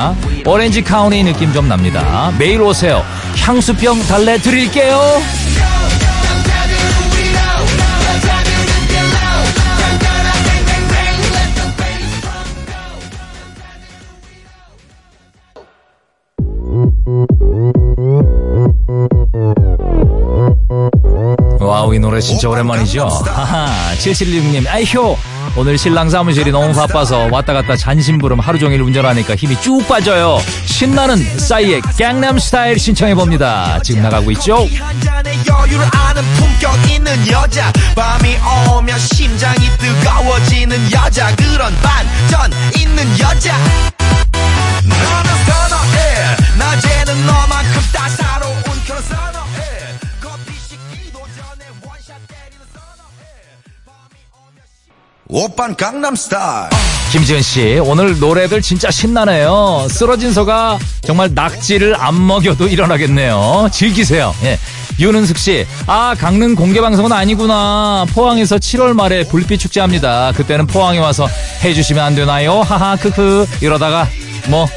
[0.45, 2.31] 오렌지 카운티 느낌 좀 납니다.
[2.37, 3.03] 매일 오세요.
[3.37, 4.99] 향수병 달래 드릴게요.
[21.59, 23.67] wow 이 노래 진짜 오랜만이죠 하하
[23.97, 25.17] 7716님 아이효
[25.57, 30.37] 오늘 신랑 사무실이 너무 바빠서 왔다 갔다 잔심부름 하루 종일 운전하니까 힘이 쭉 빠져요.
[30.65, 33.79] 신나는 싸이의 강남스타일 신청해 봅니다.
[33.81, 34.67] 지금 나가고 있죠?
[34.77, 35.55] 한 잔의 여
[55.37, 56.69] 오빤 강남스타일
[57.11, 59.85] 김지은 씨, 오늘 노래들 진짜 신나네요.
[59.89, 63.67] 쓰러진 소가 정말 낙지를 안 먹여도 일어나겠네요.
[63.69, 64.33] 즐기세요.
[64.43, 64.57] 예.
[64.97, 68.05] 윤은숙 씨, 아, 강릉 공개 방송은 아니구나.
[68.13, 70.31] 포항에서 7월 말에 불빛 축제합니다.
[70.37, 71.27] 그때는 포항에 와서
[71.65, 72.61] 해주시면 안 되나요?
[72.61, 73.45] 하하, 크크.
[73.59, 74.07] 이러다가,
[74.47, 74.69] 뭐,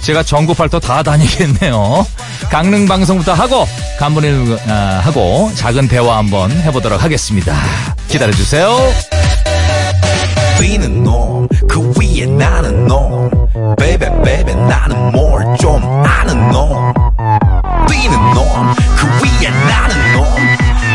[0.00, 2.06] 제가 전국 팔도 다 다니겠네요.
[2.52, 3.66] 강릉 방송부터 하고,
[3.98, 7.56] 간분을, 아, 하고, 작은 대화 한번 해보도록 하겠습니다.
[8.06, 9.23] 기다려주세요.
[10.58, 13.30] 뛰는 놈그 위에 나는 놈
[13.76, 16.92] 베베 베베 나는 뭘좀 아는 놈
[17.88, 20.24] 뛰는 놈그 위에 나는 놈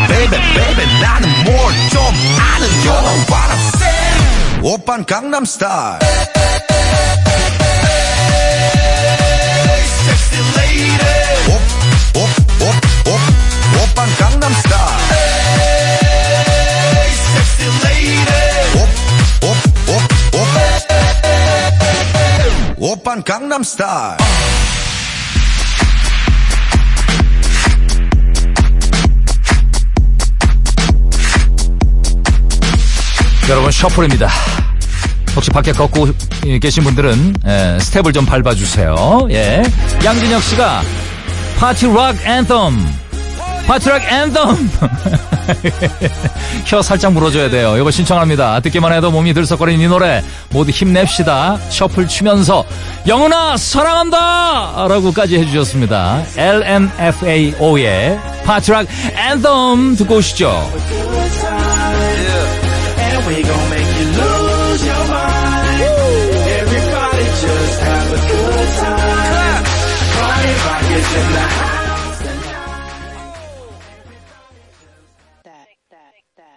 [0.07, 2.03] 베베 베베 나는 뭘좀
[2.39, 4.61] 아는 You know what I'm saying?
[4.63, 5.99] 오빤 강남스타일
[10.05, 10.89] Sexy lady.
[11.49, 12.65] 오, 오, 오,
[13.09, 15.28] 오, 오빤 강남스타일
[23.29, 24.17] 강남스타일
[33.47, 34.27] 여러분 셔플입니다.
[35.35, 36.07] 혹시 밖에 걷고
[36.59, 39.27] 계신 분들은 예, 스텝을 좀 밟아주세요.
[39.29, 39.61] 예.
[40.03, 40.81] 양진혁 씨가
[41.59, 42.83] Party Rock Anthem
[43.69, 44.69] Party Rock Anthem
[46.65, 47.77] 혀 살짝 물어줘야 돼요.
[47.77, 48.61] 이거 신청합니다.
[48.61, 51.59] 듣기만 해도 몸이 들썩거리는 이 노래 모두 힘냅시다.
[51.69, 52.65] 셔플 추면서
[53.05, 56.23] 영은아 사랑한다 라고까지 해주셨습니다.
[56.35, 60.49] LMFAO의 Party Rock Anthem 듣고 오시죠.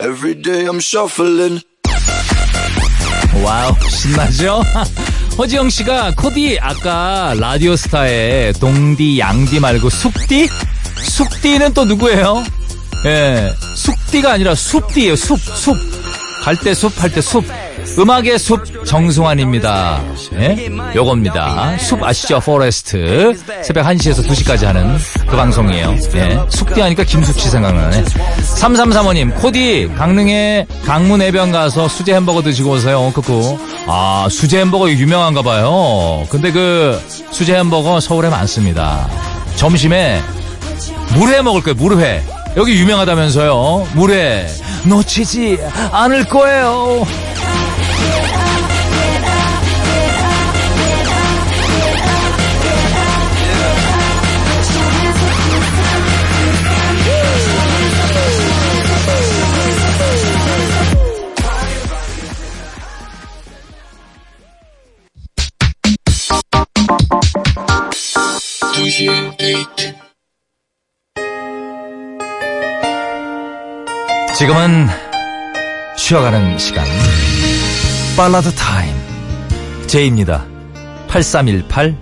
[0.02, 1.62] Every day I'm shuffling
[3.42, 4.62] wow 신나죠?
[5.38, 10.48] 허지영 씨가 코디 아까 라디오 스타에 동디 양디 말고 숙디?
[11.04, 12.44] 숙디는 또 누구예요?
[13.06, 15.76] 예, 숙디가 아니라 숲디예요 숲 숲.
[16.44, 17.44] 갈 때 숲 할 때 숲.
[17.98, 20.02] 음악의 숲 정승환입니다.
[20.38, 20.68] 예?
[20.94, 21.76] 요겁니다.
[21.78, 22.40] 숲 아시죠?
[22.40, 23.34] forest.
[23.62, 24.96] 새벽 1시에서 2시까지 하는
[25.28, 25.96] 그 방송이에요.
[26.14, 26.38] 예.
[26.48, 28.04] 숲디 하니까 김숙 씨 생각나네.
[28.04, 33.12] 3335님, 코디, 강릉에 강문 해변 가서 수제 햄버거 드시고 오세요.
[33.14, 33.58] 크쿠.
[33.86, 36.26] 아, 수제 햄버거 유명한가 봐요.
[36.30, 39.08] 근데 그 수제 햄버거 서울에 많습니다.
[39.56, 40.20] 점심에
[41.14, 42.22] 물회 먹을 거예요, 물회.
[42.56, 43.88] 여기 유명하다면서요.
[43.94, 44.46] 물회.
[44.84, 45.58] 놓치지
[45.92, 47.06] 않을 거예요.
[74.42, 74.88] 지금은
[75.96, 76.84] 쉬어가는 시간.
[78.16, 78.92] 발라드 타임.
[79.86, 80.44] 제입니다.
[81.06, 81.96] 8318.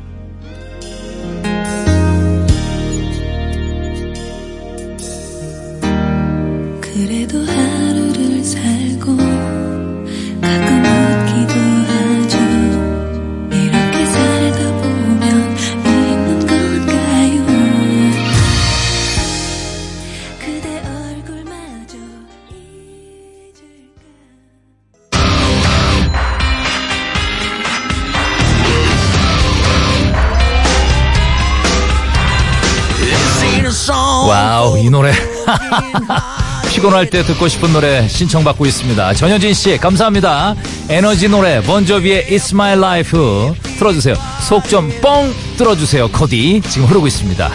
[37.00, 39.14] 피곤할 때 듣고 싶은 노래 신청받고 있습니다.
[39.14, 40.54] 전효진 씨, 감사합니다.
[40.88, 43.18] 에너지 노래, 번조비의 It's My Life.
[43.78, 44.14] 틀어주세요.
[44.46, 46.08] 속 좀 뻥 뚫어주세요.
[46.10, 46.60] 코디.
[46.68, 47.50] 지금 흐르고 있습니다.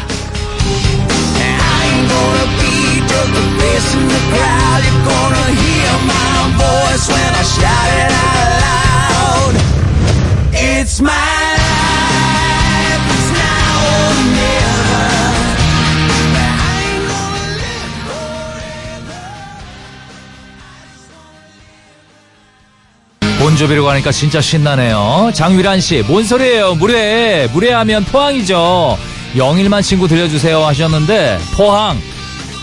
[23.55, 25.31] 본조비라고 하니까 진짜 신나네요.
[25.33, 26.75] 장위란 씨, 뭔 소리예요?
[26.75, 27.47] 무례.
[27.53, 28.97] 무례하면 포항이죠.
[29.37, 31.97] 영일만 친구 들려주세요 하셨는데, 포항.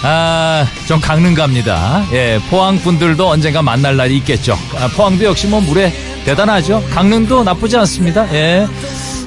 [0.03, 2.05] 아, 전 강릉 갑니다.
[2.13, 4.59] 예, 포항 분들도 언젠가 만날 날이 있겠죠.
[4.79, 5.93] 아, 포항도 역시 뭐 물에
[6.27, 6.85] 대단하죠.
[6.93, 8.31] 강릉도 나쁘지 않습니다.
[8.35, 8.67] 예.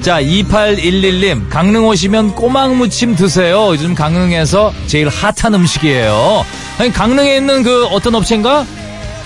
[0.02, 3.70] 자, 2811님, 강릉 오시면 꼬막 무침 드세요.
[3.70, 6.46] 요즘 강릉에서 제일 핫한 음식이에요.
[6.78, 8.64] 아니, 강릉에 있는 그 어떤 업체인가?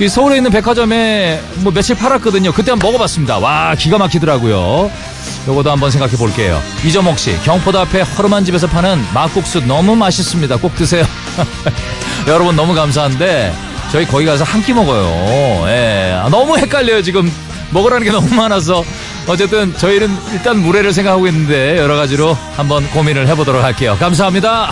[0.00, 2.52] 그 서울에 있는 백화점에 뭐 며칠 팔았거든요.
[2.52, 3.38] 그때 한번 먹어봤습니다.
[3.38, 4.90] 와, 기가 막히더라고요.
[5.46, 6.58] 요거도 한번 생각해 볼게요.
[6.86, 10.56] 이정옥 씨, 경포도 앞에 허름한 집에서 파는 막국수 너무 맛있습니다.
[10.56, 11.04] 꼭 드세요.
[12.26, 13.52] 여러분 너무 감사한데
[13.92, 15.66] 저희 거기 가서 한 끼 먹어요.
[15.68, 16.18] 예.
[16.24, 17.30] 아, 너무 헷갈려요, 지금.
[17.70, 18.82] 먹으라는 게 너무 많아서.
[19.26, 23.98] 어쨌든 저희는 일단 물회를 생각하고 있는데 여러 가지로 한번 고민을 해보도록 할게요.
[24.00, 24.70] 감사합니다.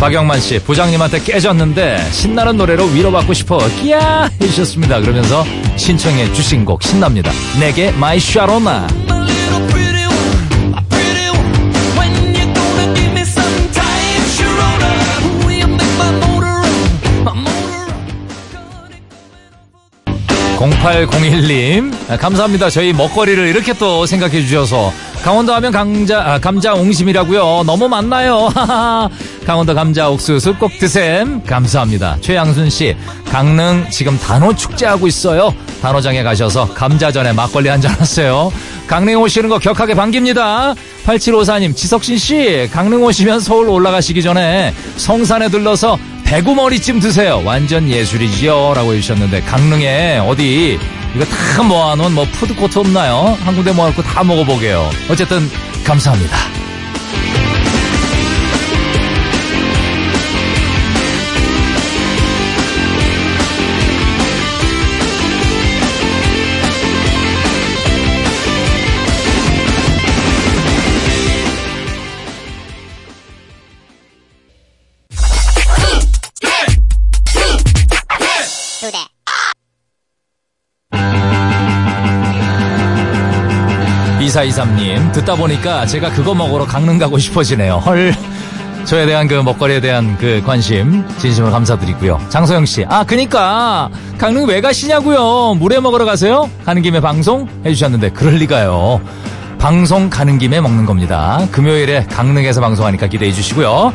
[0.00, 5.00] 박영만 씨, 부장님한테 깨졌는데 신나는 노래로 위로받고 싶어 끼야 해주셨습니다.
[5.00, 5.44] 그러면서
[5.76, 7.30] 신청해 주신 곡 신납니다.
[7.58, 8.86] 낵의 My Sharona.
[9.08, 11.72] My little pretty one, my pretty one.
[11.96, 15.46] When you gonna give me some time, Sharona?
[15.46, 16.68] Will you make my motor run,
[17.24, 17.88] my motor
[20.58, 20.72] run?
[20.82, 22.68] 0801님, 아, 감사합니다.
[22.70, 24.92] 저희 먹거리를 이렇게 또 생각해 주셔서.
[25.24, 27.64] 강원도 하면 강자, 아, 감자 옹심이라고요.
[27.66, 28.48] 너무 많나요?
[29.46, 31.40] 강원도 감자 옥수수 꼭 드셈.
[31.44, 32.16] 감사합니다.
[32.20, 32.96] 최양순 씨,
[33.30, 35.54] 강릉 지금 단호 축제하고 있어요.
[35.80, 38.50] 단호장에 가셔서 감자전에 막걸리 한 잔 하세요.
[38.88, 40.74] 강릉 오시는 거 격하게 반깁니다.
[41.04, 47.40] 8754님, 지석신 씨, 강릉 오시면 서울 올라가시기 전에 성산에 들러서 대구머리찜 드세요.
[47.44, 48.72] 완전 예술이지요.
[48.74, 50.76] 라고 해주셨는데, 강릉에 어디,
[51.14, 53.38] 이거 다 모아놓은 뭐 푸드코트 없나요?
[53.44, 54.90] 한 군데 모아놓고 다 먹어보게요.
[55.08, 55.48] 어쨌든,
[55.84, 56.36] 감사합니다.
[84.46, 87.76] 2423님, 듣다 보니까 제가 그거 먹으러 강릉 가고 싶어지네요.
[87.76, 88.14] 헐.
[88.84, 92.20] 저에 대한 그 먹거리에 대한 그 관심 진심으로 감사드리고요.
[92.28, 95.54] 장소영 씨, 아 그니까 강릉 왜 가시냐고요?
[95.54, 96.48] 물회 먹으러 가세요?
[96.64, 99.00] 가는 김에 방송 해주셨는데 그럴 리가요.
[99.58, 101.40] 방송 가는 김에 먹는 겁니다.
[101.50, 103.92] 금요일에 강릉에서 방송하니까 기대해 주시고요.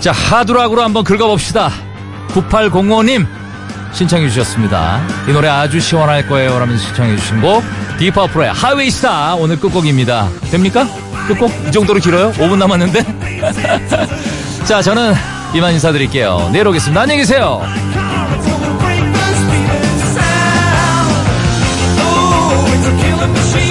[0.00, 1.70] 자 하드락으로 한번 긁어봅시다.
[2.30, 3.26] 9805님
[3.92, 5.00] 신청해 주셨습니다.
[5.28, 6.58] 이 노래 아주 시원할 거예요.
[6.58, 7.62] 라면서 신청해 주신 곡
[8.00, 10.30] 디퍼프로의 하웨이스타 오늘 끝곡입니다.
[10.50, 10.88] 됩니까?
[11.28, 11.52] 끝곡?
[11.68, 12.32] 이 정도로 길어요?
[12.32, 13.04] 5분 남았는데?
[14.64, 15.12] 자, 저는
[15.54, 16.48] 이만 인사드릴게요.
[16.50, 17.02] 내일 오겠습니다.
[17.02, 17.60] 안녕히 계세요.
[23.00, 23.69] killing machine.